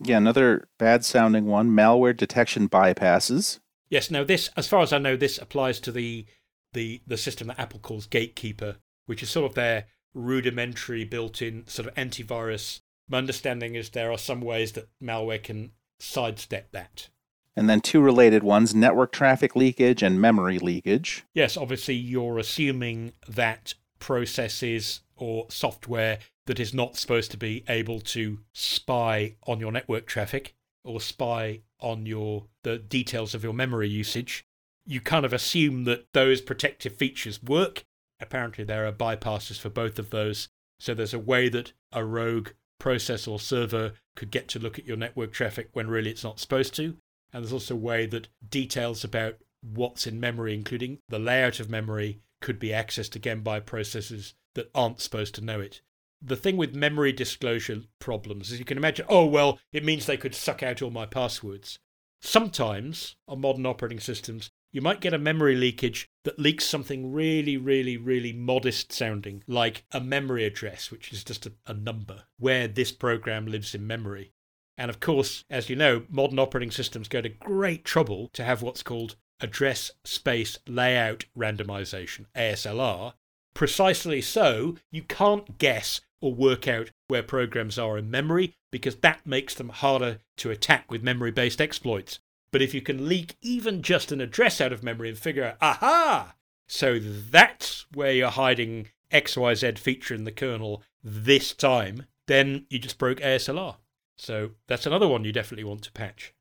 Yeah, 0.00 0.16
another 0.16 0.68
bad 0.78 1.04
sounding 1.04 1.46
one 1.46 1.70
malware 1.70 2.16
detection 2.16 2.68
bypasses. 2.68 3.60
Yes, 3.92 4.10
now 4.10 4.24
this, 4.24 4.48
as 4.56 4.66
far 4.66 4.80
as 4.80 4.90
I 4.90 4.96
know, 4.96 5.16
this 5.16 5.36
applies 5.36 5.78
to 5.80 5.92
the, 5.92 6.24
the, 6.72 7.02
the 7.06 7.18
system 7.18 7.48
that 7.48 7.60
Apple 7.60 7.78
calls 7.78 8.06
Gatekeeper, 8.06 8.76
which 9.04 9.22
is 9.22 9.28
sort 9.28 9.50
of 9.50 9.54
their 9.54 9.84
rudimentary 10.14 11.04
built 11.04 11.42
in 11.42 11.66
sort 11.66 11.86
of 11.86 11.94
antivirus. 11.94 12.80
My 13.10 13.18
understanding 13.18 13.74
is 13.74 13.90
there 13.90 14.10
are 14.10 14.16
some 14.16 14.40
ways 14.40 14.72
that 14.72 14.88
malware 15.02 15.42
can 15.42 15.72
sidestep 16.00 16.72
that. 16.72 17.10
And 17.54 17.68
then 17.68 17.82
two 17.82 18.00
related 18.00 18.42
ones 18.42 18.74
network 18.74 19.12
traffic 19.12 19.54
leakage 19.54 20.02
and 20.02 20.18
memory 20.18 20.58
leakage. 20.58 21.24
Yes, 21.34 21.58
obviously, 21.58 21.94
you're 21.94 22.38
assuming 22.38 23.12
that 23.28 23.74
processes 23.98 25.02
or 25.16 25.44
software 25.50 26.18
that 26.46 26.58
is 26.58 26.72
not 26.72 26.96
supposed 26.96 27.30
to 27.32 27.36
be 27.36 27.62
able 27.68 28.00
to 28.00 28.38
spy 28.54 29.36
on 29.46 29.60
your 29.60 29.70
network 29.70 30.06
traffic 30.06 30.54
or 30.82 30.98
spy 30.98 31.60
on 31.82 32.06
your 32.06 32.46
the 32.62 32.78
details 32.78 33.34
of 33.34 33.44
your 33.44 33.52
memory 33.52 33.88
usage 33.88 34.44
you 34.86 35.00
kind 35.00 35.24
of 35.24 35.32
assume 35.32 35.84
that 35.84 36.12
those 36.12 36.40
protective 36.40 36.96
features 36.96 37.42
work. 37.42 37.84
Apparently 38.20 38.64
there 38.64 38.86
are 38.86 38.92
bypasses 38.92 39.58
for 39.58 39.68
both 39.68 39.98
of 39.98 40.10
those. 40.10 40.48
So 40.80 40.94
there's 40.94 41.14
a 41.14 41.18
way 41.18 41.48
that 41.48 41.72
a 41.92 42.04
rogue 42.04 42.50
process 42.78 43.28
or 43.28 43.38
server 43.38 43.92
could 44.16 44.30
get 44.30 44.48
to 44.48 44.58
look 44.58 44.78
at 44.78 44.86
your 44.86 44.96
network 44.96 45.32
traffic 45.32 45.70
when 45.72 45.88
really 45.88 46.10
it's 46.10 46.24
not 46.24 46.40
supposed 46.40 46.74
to. 46.76 46.96
And 47.32 47.42
there's 47.44 47.52
also 47.52 47.74
a 47.74 47.78
way 47.78 48.06
that 48.06 48.28
details 48.48 49.04
about 49.04 49.36
what's 49.62 50.06
in 50.06 50.18
memory, 50.18 50.54
including 50.54 50.98
the 51.08 51.18
layout 51.18 51.60
of 51.60 51.70
memory, 51.70 52.20
could 52.40 52.58
be 52.58 52.70
accessed 52.70 53.14
again 53.14 53.40
by 53.40 53.60
processes 53.60 54.34
that 54.54 54.70
aren't 54.74 55.00
supposed 55.00 55.34
to 55.36 55.44
know 55.44 55.60
it. 55.60 55.80
The 56.24 56.36
thing 56.36 56.56
with 56.56 56.74
memory 56.74 57.12
disclosure 57.12 57.82
problems 57.98 58.52
is 58.52 58.58
you 58.58 58.64
can 58.64 58.78
imagine, 58.78 59.06
oh, 59.08 59.26
well, 59.26 59.58
it 59.72 59.84
means 59.84 60.06
they 60.06 60.16
could 60.16 60.34
suck 60.34 60.62
out 60.62 60.80
all 60.80 60.90
my 60.90 61.06
passwords. 61.06 61.78
Sometimes 62.20 63.16
on 63.26 63.40
modern 63.40 63.66
operating 63.66 63.98
systems, 63.98 64.50
you 64.70 64.80
might 64.80 65.00
get 65.00 65.12
a 65.12 65.18
memory 65.18 65.54
leakage 65.54 66.08
that 66.24 66.38
leaks 66.38 66.64
something 66.64 67.12
really, 67.12 67.56
really, 67.56 67.96
really 67.96 68.32
modest 68.32 68.92
sounding, 68.92 69.42
like 69.46 69.84
a 69.92 70.00
memory 70.00 70.44
address, 70.44 70.90
which 70.90 71.12
is 71.12 71.24
just 71.24 71.44
a, 71.46 71.52
a 71.66 71.74
number, 71.74 72.24
where 72.38 72.68
this 72.68 72.92
program 72.92 73.46
lives 73.46 73.74
in 73.74 73.86
memory. 73.86 74.32
And 74.78 74.88
of 74.88 75.00
course, 75.00 75.44
as 75.50 75.68
you 75.68 75.76
know, 75.76 76.04
modern 76.08 76.38
operating 76.38 76.70
systems 76.70 77.08
go 77.08 77.20
to 77.20 77.28
great 77.28 77.84
trouble 77.84 78.30
to 78.32 78.44
have 78.44 78.62
what's 78.62 78.82
called 78.82 79.16
address 79.40 79.90
space 80.04 80.58
layout 80.66 81.26
randomization, 81.36 82.26
ASLR. 82.34 83.14
Precisely 83.54 84.20
so, 84.20 84.76
you 84.90 85.02
can't 85.02 85.58
guess 85.58 86.00
or 86.20 86.32
work 86.34 86.68
out 86.68 86.90
where 87.08 87.22
programs 87.22 87.78
are 87.78 87.98
in 87.98 88.10
memory 88.10 88.54
because 88.70 88.96
that 88.96 89.26
makes 89.26 89.54
them 89.54 89.68
harder 89.68 90.18
to 90.38 90.50
attack 90.50 90.90
with 90.90 91.02
memory 91.02 91.30
based 91.30 91.60
exploits. 91.60 92.20
But 92.52 92.62
if 92.62 92.74
you 92.74 92.80
can 92.80 93.08
leak 93.08 93.36
even 93.42 93.82
just 93.82 94.12
an 94.12 94.20
address 94.20 94.60
out 94.60 94.72
of 94.72 94.82
memory 94.82 95.08
and 95.08 95.18
figure 95.18 95.44
out, 95.44 95.56
aha, 95.60 96.34
so 96.68 96.98
that's 96.98 97.86
where 97.92 98.12
you're 98.12 98.30
hiding 98.30 98.88
XYZ 99.10 99.78
feature 99.78 100.14
in 100.14 100.24
the 100.24 100.32
kernel 100.32 100.82
this 101.02 101.52
time, 101.52 102.06
then 102.26 102.66
you 102.70 102.78
just 102.78 102.98
broke 102.98 103.18
ASLR. 103.18 103.76
So 104.16 104.52
that's 104.68 104.86
another 104.86 105.08
one 105.08 105.24
you 105.24 105.32
definitely 105.32 105.64
want 105.64 105.82
to 105.82 105.92
patch. 105.92 106.34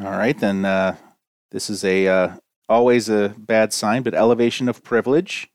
All 0.00 0.10
right, 0.10 0.38
then 0.38 0.64
uh, 0.64 0.96
this 1.50 1.68
is 1.68 1.84
a 1.84 2.08
uh, 2.08 2.36
always 2.68 3.08
a 3.08 3.34
bad 3.38 3.72
sign, 3.72 4.02
but 4.02 4.14
elevation 4.14 4.68
of 4.68 4.82
privilege. 4.82 5.51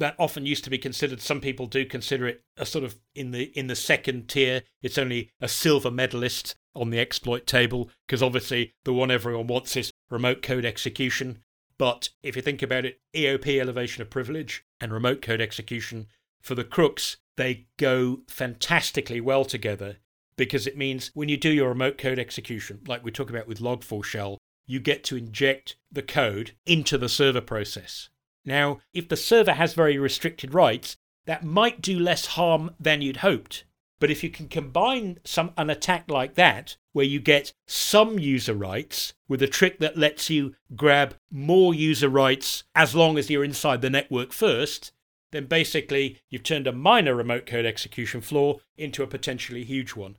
That 0.00 0.16
often 0.18 0.46
used 0.46 0.64
to 0.64 0.70
be 0.70 0.78
considered. 0.78 1.20
Some 1.20 1.42
people 1.42 1.66
do 1.66 1.84
consider 1.84 2.26
it 2.26 2.42
a 2.56 2.64
sort 2.64 2.84
of 2.84 2.96
in 3.14 3.32
the 3.32 3.56
in 3.56 3.66
the 3.66 3.76
second 3.76 4.28
tier. 4.28 4.62
It's 4.82 4.96
only 4.96 5.30
a 5.42 5.46
silver 5.46 5.90
medalist 5.90 6.56
on 6.74 6.88
the 6.88 6.98
exploit 6.98 7.46
table 7.46 7.90
because 8.06 8.22
obviously 8.22 8.72
the 8.84 8.94
one 8.94 9.10
everyone 9.10 9.46
wants 9.46 9.76
is 9.76 9.92
remote 10.08 10.40
code 10.40 10.64
execution. 10.64 11.42
But 11.76 12.08
if 12.22 12.34
you 12.34 12.40
think 12.40 12.62
about 12.62 12.86
it, 12.86 13.00
EOP 13.14 13.60
elevation 13.60 14.00
of 14.00 14.08
privilege 14.08 14.64
and 14.80 14.90
remote 14.90 15.20
code 15.20 15.42
execution 15.42 16.06
for 16.40 16.54
the 16.54 16.64
crooks, 16.64 17.18
they 17.36 17.66
go 17.76 18.20
fantastically 18.26 19.20
well 19.20 19.44
together 19.44 19.98
because 20.34 20.66
it 20.66 20.78
means 20.78 21.10
when 21.12 21.28
you 21.28 21.36
do 21.36 21.50
your 21.50 21.68
remote 21.68 21.98
code 21.98 22.18
execution, 22.18 22.80
like 22.86 23.04
we 23.04 23.10
talk 23.10 23.28
about 23.28 23.46
with 23.46 23.60
Log4Shell, 23.60 24.38
you 24.66 24.80
get 24.80 25.04
to 25.04 25.16
inject 25.16 25.76
the 25.92 26.02
code 26.02 26.52
into 26.64 26.96
the 26.96 27.08
server 27.10 27.42
process. 27.42 28.08
Now, 28.44 28.80
if 28.92 29.08
the 29.08 29.16
server 29.16 29.52
has 29.52 29.74
very 29.74 29.98
restricted 29.98 30.54
rights, 30.54 30.96
that 31.26 31.44
might 31.44 31.82
do 31.82 31.98
less 31.98 32.26
harm 32.26 32.74
than 32.80 33.02
you'd 33.02 33.18
hoped. 33.18 33.64
But 33.98 34.10
if 34.10 34.24
you 34.24 34.30
can 34.30 34.48
combine 34.48 35.18
some 35.24 35.52
an 35.58 35.68
attack 35.68 36.10
like 36.10 36.34
that, 36.34 36.76
where 36.92 37.04
you 37.04 37.20
get 37.20 37.52
some 37.68 38.18
user 38.18 38.54
rights 38.54 39.12
with 39.28 39.42
a 39.42 39.46
trick 39.46 39.78
that 39.78 39.96
lets 39.96 40.30
you 40.30 40.54
grab 40.74 41.14
more 41.30 41.74
user 41.74 42.08
rights 42.08 42.64
as 42.74 42.94
long 42.94 43.18
as 43.18 43.30
you're 43.30 43.44
inside 43.44 43.82
the 43.82 43.90
network 43.90 44.32
first, 44.32 44.92
then 45.32 45.46
basically 45.46 46.18
you've 46.30 46.42
turned 46.42 46.66
a 46.66 46.72
minor 46.72 47.14
remote 47.14 47.46
code 47.46 47.66
execution 47.66 48.20
flaw 48.20 48.58
into 48.76 49.02
a 49.02 49.06
potentially 49.06 49.64
huge 49.64 49.94
one. 49.94 50.16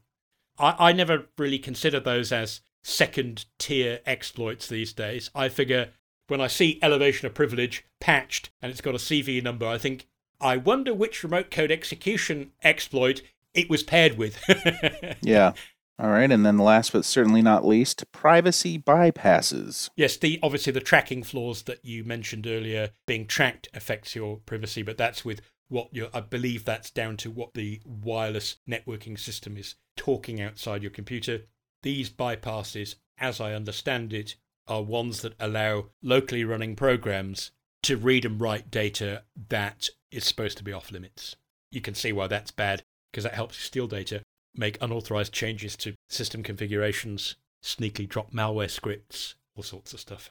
I, 0.58 0.76
I 0.78 0.92
never 0.94 1.26
really 1.38 1.60
consider 1.60 2.00
those 2.00 2.32
as 2.32 2.62
second 2.84 3.46
tier 3.60 4.00
exploits 4.06 4.68
these 4.68 4.94
days. 4.94 5.30
I 5.36 5.50
figure 5.50 5.90
when 6.32 6.40
I 6.40 6.48
see 6.48 6.80
elevation 6.82 7.28
of 7.28 7.34
privilege 7.34 7.86
patched 8.00 8.52
and 8.62 8.72
it's 8.72 8.80
got 8.80 8.96
a 8.96 8.98
CV 8.98 9.44
number, 9.44 9.68
I 9.68 9.78
think, 9.78 10.08
I 10.40 10.56
wonder 10.56 10.94
which 10.94 11.26
remote 11.26 11.52
code 11.52 11.72
execution 11.72 12.54
exploit 12.64 13.22
it 13.54 13.70
was 13.70 13.84
paired 13.84 14.18
with. 14.18 14.42
yeah. 15.22 15.52
All 16.00 16.10
right, 16.10 16.32
and 16.32 16.46
then 16.46 16.58
last 16.58 16.94
but 16.94 17.04
certainly 17.04 17.42
not 17.42 17.68
least, 17.68 18.10
privacy 18.14 18.80
bypasses. 18.80 19.90
Yes, 19.98 20.16
the 20.16 20.40
obviously 20.42 20.72
the 20.72 20.80
tracking 20.80 21.22
flaws 21.22 21.64
that 21.64 21.84
you 21.84 22.06
mentioned 22.06 22.48
earlier, 22.48 22.92
being 23.06 23.28
tracked 23.28 23.68
affects 23.74 24.16
your 24.16 24.38
privacy, 24.38 24.84
but 24.84 24.98
that's 24.98 25.26
with 25.26 25.42
what 25.68 25.90
you 25.92 26.08
I 26.14 26.22
believe 26.22 26.64
that's 26.64 26.90
down 26.90 27.18
to 27.18 27.30
what 27.30 27.56
the 27.56 27.82
wireless 27.86 28.56
networking 28.68 29.20
system 29.20 29.58
is 29.58 29.76
talking 29.98 30.42
outside 30.42 30.82
your 30.82 30.92
computer. 30.92 31.42
These 31.84 32.10
bypasses, 32.10 32.96
as 33.20 33.42
I 33.42 33.54
understand 33.54 34.14
it, 34.14 34.38
are 34.72 34.82
ones 34.82 35.22
that 35.22 35.36
allow 35.38 35.88
locally 36.02 36.46
running 36.46 36.78
programs 36.78 37.52
to 37.84 37.98
read 37.98 38.24
and 38.24 38.40
write 38.40 38.72
data 38.72 39.24
that 39.50 39.90
is 40.12 40.24
supposed 40.24 40.58
to 40.58 40.64
be 40.64 40.72
off 40.72 40.94
limits. 40.94 41.36
You 41.72 41.82
can 41.82 41.94
see 41.94 42.14
why 42.14 42.28
that's 42.28 42.52
bad 42.52 42.82
because 43.12 43.26
that 43.26 43.34
helps 43.34 43.58
you 43.58 43.64
steal 43.64 43.88
data, 43.88 44.22
make 44.56 44.82
unauthorized 44.82 45.34
changes 45.34 45.76
to 45.76 45.94
system 46.10 46.42
configurations, 46.42 47.36
sneakily 47.62 48.08
drop 48.08 48.32
malware 48.32 48.70
scripts, 48.70 49.36
all 49.58 49.64
sorts 49.64 49.92
of 49.92 50.00
stuff. 50.00 50.30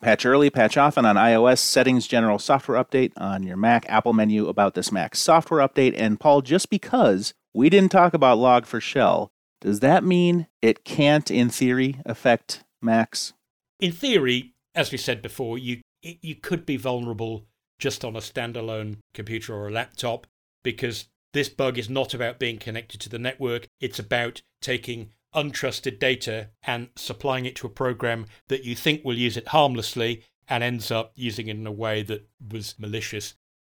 Patch 0.00 0.24
early, 0.24 0.50
patch 0.50 0.76
often 0.76 1.04
on 1.04 1.16
iOS, 1.16 1.58
settings, 1.58 2.06
general 2.06 2.38
software 2.38 2.82
update 2.82 3.12
on 3.16 3.42
your 3.42 3.56
Mac, 3.56 3.84
Apple 3.88 4.12
menu 4.12 4.46
about 4.46 4.74
this 4.74 4.92
Mac 4.92 5.16
software 5.16 5.66
update. 5.66 5.94
And 5.96 6.20
Paul, 6.20 6.42
just 6.42 6.70
because 6.70 7.34
we 7.52 7.68
didn't 7.68 7.90
talk 7.90 8.14
about 8.14 8.38
Log4Shell, 8.38 9.30
does 9.60 9.80
that 9.80 10.04
mean 10.04 10.46
it 10.62 10.84
can't, 10.84 11.28
in 11.28 11.50
theory, 11.50 12.00
affect 12.06 12.62
Macs? 12.80 13.32
In 13.80 13.92
theory, 13.92 14.52
as 14.74 14.92
we 14.92 14.98
said 14.98 15.22
before, 15.22 15.58
you 15.58 15.80
you 16.02 16.34
could 16.34 16.64
be 16.64 16.76
vulnerable 16.76 17.46
just 17.78 18.04
on 18.04 18.16
a 18.16 18.20
standalone 18.20 18.98
computer 19.14 19.54
or 19.54 19.68
a 19.68 19.72
laptop 19.72 20.26
because 20.62 21.08
this 21.32 21.48
bug 21.48 21.78
is 21.78 21.88
not 21.88 22.14
about 22.14 22.38
being 22.38 22.58
connected 22.58 23.00
to 23.00 23.08
the 23.08 23.18
network. 23.18 23.66
It's 23.80 23.98
about 23.98 24.42
taking 24.60 25.10
untrusted 25.34 25.98
data 25.98 26.50
and 26.62 26.88
supplying 26.96 27.46
it 27.46 27.56
to 27.56 27.66
a 27.66 27.70
program 27.70 28.26
that 28.48 28.64
you 28.64 28.74
think 28.74 29.04
will 29.04 29.16
use 29.16 29.36
it 29.36 29.48
harmlessly 29.48 30.24
and 30.48 30.62
ends 30.62 30.90
up 30.90 31.12
using 31.14 31.48
it 31.48 31.56
in 31.56 31.66
a 31.66 31.72
way 31.72 32.02
that 32.02 32.28
was 32.50 32.74
malicious. 32.78 33.34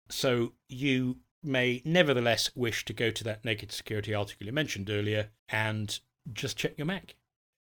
So 0.09 0.53
you 0.67 1.17
may 1.41 1.81
nevertheless 1.85 2.51
wish 2.55 2.85
to 2.85 2.93
go 2.93 3.11
to 3.11 3.23
that 3.23 3.45
naked 3.45 3.71
security 3.71 4.13
article 4.13 4.45
you 4.45 4.53
mentioned 4.53 4.89
earlier 4.89 5.29
and 5.49 5.99
just 6.33 6.57
check 6.57 6.77
your 6.77 6.87
Mac. 6.87 7.15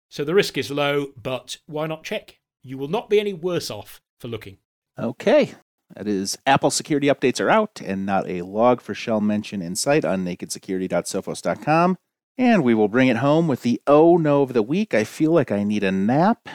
So 0.09 0.25
the 0.25 0.35
risk 0.35 0.57
is 0.57 0.71
low, 0.71 1.09
but 1.21 1.59
why 1.67 1.87
not 1.87 2.05
check? 2.05 2.39
You 2.63 2.79
will 2.79 2.89
not 2.89 3.11
be 3.11 3.21
any 3.21 3.33
worse 3.33 3.71
off 3.71 4.01
for 4.21 4.29
looking. 4.29 4.59
Okay. 4.99 5.53
That 5.95 6.09
is 6.09 6.39
Apple 6.47 6.71
security 6.71 7.09
updates 7.09 7.41
are 7.41 7.51
out 7.51 7.81
and 7.85 8.07
not 8.07 8.27
a 8.27 8.41
Log4Shell 8.41 9.21
mention 9.21 9.61
in 9.61 9.77
sight 9.77 10.05
on 10.05 10.25
nakedsecurity.sophos.com. 10.25 11.97
And 12.37 12.65
we 12.65 12.75
will 12.75 12.89
bring 12.89 13.09
it 13.09 13.19
home 13.19 13.47
with 13.47 13.63
the 13.63 13.81
oh 13.87 14.17
no 14.17 14.43
of 14.43 14.55
the 14.55 14.63
week. 14.63 14.95
I 14.95 15.05
feel 15.05 15.33
like 15.33 15.53
I 15.53 15.63
need 15.63 15.85
a 15.85 15.93
nap 15.93 16.49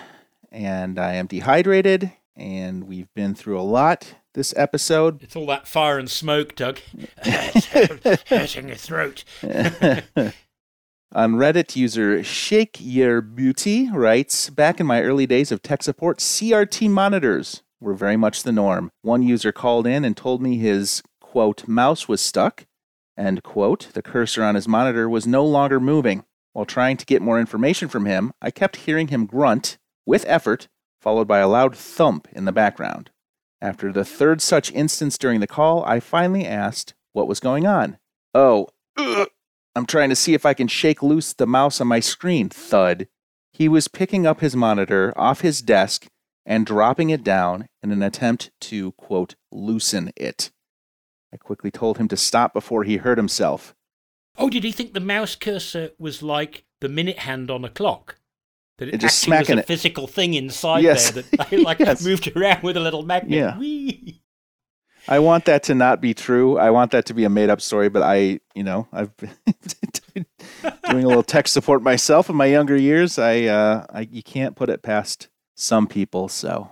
and 0.51 0.99
I 0.99 1.13
am 1.13 1.27
dehydrated 1.27 2.12
and 2.35 2.85
we've 2.85 3.13
been 3.13 3.35
through 3.35 3.59
a 3.59 3.62
lot 3.62 4.15
this 4.33 4.53
episode. 4.57 5.21
It's 5.23 5.35
all 5.35 5.45
that 5.47 5.67
fire 5.67 5.99
and 5.99 6.09
smoke, 6.09 6.55
Doug. 6.55 6.79
hurting 7.23 8.67
your 8.67 8.77
throat. 8.77 9.23
On 11.11 11.33
Reddit, 11.33 11.75
user 11.75 12.23
Shake 12.23 12.77
Your 12.79 13.19
Beauty 13.21 13.89
writes 13.91 14.51
Back 14.51 14.79
in 14.79 14.85
my 14.85 15.01
early 15.01 15.25
days 15.25 15.51
of 15.51 15.63
tech 15.63 15.81
support, 15.81 16.19
CRT 16.19 16.87
monitors 16.87 17.63
were 17.79 17.95
very 17.95 18.15
much 18.15 18.43
the 18.43 18.51
norm. 18.51 18.91
One 19.01 19.23
user 19.23 19.51
called 19.51 19.87
in 19.87 20.05
and 20.05 20.15
told 20.15 20.39
me 20.39 20.57
his, 20.57 21.01
quote, 21.19 21.67
mouse 21.67 22.07
was 22.07 22.21
stuck, 22.21 22.67
end 23.17 23.41
quote. 23.41 23.87
The 23.93 24.03
cursor 24.03 24.43
on 24.43 24.53
his 24.53 24.67
monitor 24.67 25.09
was 25.09 25.25
no 25.25 25.43
longer 25.43 25.79
moving. 25.79 26.25
While 26.53 26.65
trying 26.65 26.97
to 26.97 27.07
get 27.07 27.23
more 27.23 27.39
information 27.39 27.87
from 27.87 28.05
him, 28.05 28.31
I 28.39 28.51
kept 28.51 28.75
hearing 28.75 29.07
him 29.07 29.25
grunt 29.25 29.79
with 30.05 30.25
effort, 30.27 30.67
followed 31.01 31.27
by 31.27 31.39
a 31.39 31.47
loud 31.47 31.75
thump 31.75 32.27
in 32.33 32.45
the 32.45 32.51
background. 32.51 33.09
After 33.59 33.91
the 33.91 34.05
third 34.05 34.43
such 34.43 34.71
instance 34.73 35.17
during 35.17 35.39
the 35.39 35.47
call, 35.47 35.83
I 35.85 36.01
finally 36.01 36.45
asked 36.45 36.93
what 37.13 37.27
was 37.27 37.39
going 37.39 37.65
on. 37.65 37.97
Oh, 38.35 38.67
I'm 39.75 39.86
trying 39.86 40.10
to 40.10 40.15
see 40.15 40.34
if 40.34 40.45
I 40.45 40.53
can 40.53 40.67
shake 40.67 41.01
loose 41.03 41.34
the 41.34 41.47
mouse 41.47 41.79
on 41.79 41.88
my 41.88 41.99
screen. 41.99 42.49
Thud. 42.49 43.08
He 43.53 43.67
was 43.67 43.88
picking 43.88 44.25
up 44.25 44.39
his 44.41 44.55
monitor 44.55 45.13
off 45.17 45.41
his 45.41 45.62
desk 45.62 46.08
and 46.45 46.65
dropping 46.65 47.10
it 47.10 47.23
down 47.23 47.67
in 47.84 47.91
an 47.91 48.01
attempt 48.01 48.51
to, 48.62 48.93
quote, 48.93 49.36
loosen 49.51 50.12
it. 50.15 50.51
I 51.34 51.38
quickly 51.38 51.69
told 51.71 51.97
him 51.97 52.08
to 52.08 52.17
stop 52.17 52.53
before 52.53 52.84
he 52.84 52.97
hurt 52.97 53.17
himself. 53.17 53.75
Oh, 54.38 54.49
did 54.49 54.63
he 54.63 54.71
think 54.71 54.93
the 54.93 54.99
mouse 54.99 55.36
cursor 55.36 55.91
was 55.99 56.23
like 56.23 56.63
the 56.82 56.89
minute 56.89 57.19
hand 57.19 57.51
on 57.51 57.65
a 57.65 57.69
clock? 57.69 58.15
That 58.77 58.88
it, 58.88 58.95
It 58.95 59.01
just 59.01 59.23
actually 59.23 59.32
was 59.38 59.45
smacking 59.45 59.58
a 59.58 59.60
it. 59.60 59.67
physical 59.67 60.08
thing 60.08 60.34
inside 60.34 60.84
Yes. 60.84 61.12
there 61.12 61.23
that 61.23 61.51
like 61.60 61.79
Yes. 61.79 62.03
moved 62.03 62.32
around 62.36 62.63
with 62.63 62.77
a 62.77 62.79
little 62.79 63.03
magnet. 63.03 63.38
Yeah. 63.38 63.58
Whee! 63.58 64.21
I 65.09 65.17
want 65.17 65.45
that 65.45 65.63
to 65.63 65.73
not 65.73 66.01
be 66.01 66.13
true. 66.13 66.59
I 66.59 66.69
want 66.69 66.91
that 66.91 67.07
to 67.07 67.15
be 67.15 67.23
a 67.23 67.29
made 67.29 67.49
up 67.49 67.61
story, 67.61 67.89
but 67.89 68.03
I, 68.03 68.41
you 68.53 68.63
know, 68.63 68.87
I've 68.93 69.17
been 69.17 69.31
doing 70.13 71.03
a 71.03 71.07
little 71.07 71.23
tech 71.23 71.47
support 71.47 71.81
myself 71.81 72.29
in 72.29 72.35
my 72.35 72.45
younger 72.45 72.77
years. 72.77 73.17
I, 73.17 73.45
uh, 73.45 73.87
I, 73.89 74.01
you 74.01 74.21
can't 74.21 74.55
put 74.55 74.69
it 74.69 74.83
past 74.83 75.27
some 75.55 75.87
people. 75.87 76.29
So, 76.29 76.69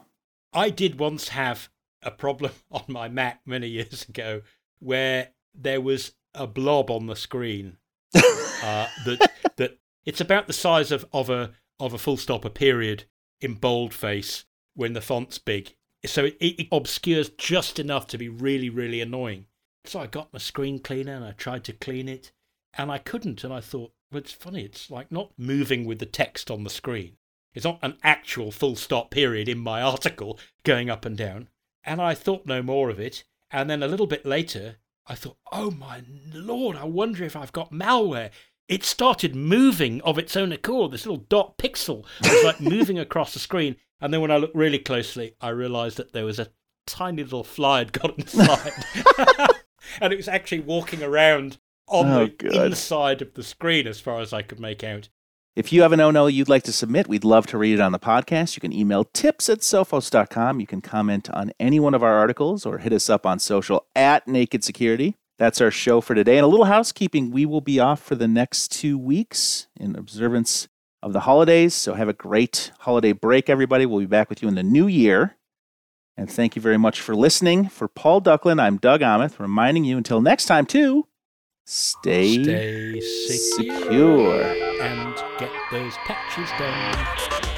I 0.53 0.69
did 0.69 0.99
once 0.99 1.29
have 1.29 1.69
a 2.03 2.11
problem 2.11 2.51
on 2.71 2.83
my 2.87 3.07
Mac 3.09 3.41
many 3.43 3.69
years 3.69 4.05
ago 4.07 4.43
where 4.77 5.29
there 5.55 5.81
was 5.81 6.11
a 6.35 6.45
blob 6.45 6.91
on 6.91 7.07
the 7.07 7.15
screen 7.15 7.77
uh, 8.15 8.85
that 9.05 9.31
that 9.55 9.79
it's 10.05 10.21
about 10.21 10.45
the 10.45 10.53
size 10.53 10.91
of, 10.91 11.07
of 11.11 11.31
a 11.31 11.53
of 11.79 11.91
a 11.91 11.97
full 11.97 12.17
stop, 12.17 12.45
a 12.45 12.51
period 12.51 13.05
in 13.41 13.55
boldface 13.55 14.45
when 14.75 14.93
the 14.93 15.01
font's 15.01 15.39
big. 15.39 15.73
So 16.05 16.25
it, 16.25 16.37
it 16.39 16.67
obscures 16.71 17.29
just 17.29 17.79
enough 17.79 18.07
to 18.07 18.17
be 18.17 18.29
really, 18.29 18.69
really 18.69 19.01
annoying. 19.01 19.45
So 19.85 19.99
I 19.99 20.07
got 20.07 20.33
my 20.33 20.39
screen 20.39 20.79
cleaner 20.79 21.15
and 21.15 21.25
I 21.25 21.31
tried 21.31 21.63
to 21.65 21.73
clean 21.73 22.07
it, 22.09 22.31
and 22.77 22.91
I 22.91 22.97
couldn't. 22.97 23.43
And 23.43 23.53
I 23.53 23.61
thought, 23.61 23.93
well, 24.11 24.19
it's 24.19 24.31
funny. 24.31 24.63
It's 24.63 24.91
like 24.91 25.11
not 25.11 25.31
moving 25.37 25.85
with 25.85 25.99
the 25.99 26.05
text 26.05 26.51
on 26.51 26.63
the 26.63 26.69
screen. 26.69 27.17
It's 27.53 27.65
not 27.65 27.79
an 27.81 27.97
actual 28.03 28.51
full 28.51 28.75
stop 28.75 29.11
period 29.11 29.49
in 29.49 29.57
my 29.57 29.81
article 29.93 30.39
going 30.63 30.89
up 30.89 31.05
and 31.05 31.17
down. 31.17 31.49
And 31.83 32.01
I 32.01 32.13
thought 32.13 32.45
no 32.45 32.61
more 32.61 32.89
of 32.89 32.99
it. 32.99 33.23
And 33.49 33.69
then 33.69 33.81
a 33.81 33.87
little 33.87 34.07
bit 34.07 34.25
later, 34.25 34.75
I 35.07 35.15
thought, 35.15 35.37
oh 35.51 35.71
my 35.71 36.03
lord, 36.33 36.75
I 36.75 36.83
wonder 36.83 37.23
if 37.23 37.35
I've 37.35 37.53
got 37.53 37.71
malware. 37.71 38.29
It 38.67 38.83
started 38.83 39.35
moving 39.35 40.01
of 40.01 40.17
its 40.17 40.35
own 40.35 40.51
accord. 40.51 40.91
This 40.91 41.05
little 41.05 41.25
dot 41.29 41.57
pixel 41.57 42.05
was 42.21 42.43
like 42.43 42.59
moving 42.61 42.99
across 42.99 43.33
the 43.33 43.39
screen. 43.39 43.77
And 44.01 44.13
then 44.13 44.21
when 44.21 44.31
I 44.31 44.37
looked 44.37 44.55
really 44.55 44.79
closely, 44.79 45.35
I 45.41 45.49
realized 45.49 45.97
that 45.97 46.13
there 46.13 46.25
was 46.25 46.39
a 46.39 46.47
tiny 46.85 47.23
little 47.23 47.43
fly 47.43 47.79
had 47.79 47.93
got 47.93 48.15
inside. 48.19 48.73
and 50.01 50.13
it 50.13 50.17
was 50.17 50.27
actually 50.27 50.59
walking 50.61 51.03
around 51.03 51.57
on 51.87 52.07
Oh, 52.11 52.25
the 52.25 52.31
good. 52.31 52.55
inside 52.71 53.21
of 53.21 53.33
the 53.33 53.43
screen 53.43 53.87
as 53.87 53.99
far 53.99 54.19
as 54.19 54.33
I 54.33 54.41
could 54.41 54.59
make 54.59 54.83
out. 54.83 55.09
if 55.55 55.73
you 55.73 55.81
have 55.81 55.91
an 55.93 55.99
oh 56.01 56.27
you'd 56.27 56.49
like 56.49 56.63
to 56.63 56.73
submit, 56.73 57.07
we'd 57.07 57.23
love 57.23 57.47
to 57.47 57.57
read 57.57 57.73
it 57.73 57.79
on 57.81 57.91
the 57.91 57.99
podcast. 57.99 58.55
You 58.55 58.61
can 58.61 58.73
email 58.73 59.03
tips 59.05 59.49
at 59.49 59.59
sophos.com. 59.59 60.59
You 60.59 60.67
can 60.67 60.81
comment 60.81 61.29
on 61.31 61.51
any 61.59 61.79
one 61.79 61.93
of 61.95 62.03
our 62.03 62.13
articles 62.13 62.65
or 62.65 62.77
hit 62.77 62.93
us 62.93 63.09
up 63.09 63.25
on 63.25 63.39
social 63.39 63.85
at 63.95 64.27
Naked 64.27 64.63
Security. 64.63 65.15
That's 65.39 65.61
our 65.61 65.71
show 65.71 66.01
for 66.01 66.13
today. 66.15 66.37
And 66.37 66.43
a 66.45 66.47
little 66.47 66.65
housekeeping 66.65 67.31
we 67.31 67.45
will 67.45 67.61
be 67.61 67.79
off 67.79 68.01
for 68.01 68.15
the 68.15 68.27
next 68.27 68.71
two 68.71 68.97
weeks 68.97 69.67
in 69.79 69.95
observance 69.95 70.67
of 71.03 71.13
the 71.13 71.21
holidays. 71.21 71.73
So 71.73 71.93
have 71.93 72.09
a 72.09 72.13
great 72.13 72.71
holiday 72.79 73.11
break, 73.11 73.49
everybody. 73.49 73.85
We'll 73.85 73.99
be 73.99 74.05
back 74.05 74.29
with 74.29 74.41
you 74.41 74.47
in 74.47 74.55
the 74.55 74.63
new 74.63 74.87
year. 74.87 75.35
And 76.15 76.29
thank 76.31 76.55
you 76.55 76.61
very 76.61 76.77
much 76.77 76.99
for 76.99 77.15
listening. 77.15 77.69
For 77.69 77.87
Paul 77.87 78.21
Ducklin, 78.21 78.59
I'm 78.59 78.77
Doug 78.77 79.01
Aamoth, 79.01 79.39
reminding 79.39 79.85
you 79.85 79.97
until 79.97 80.19
next 80.21 80.45
time 80.45 80.65
to 80.67 81.07
stay, 81.65 82.43
Stay 82.43 82.99
secure 83.01 83.75
secure. 83.77 84.41
and 84.81 85.15
get 85.37 85.51
those 85.71 85.93
patches 86.05 86.49
done. 86.57 87.56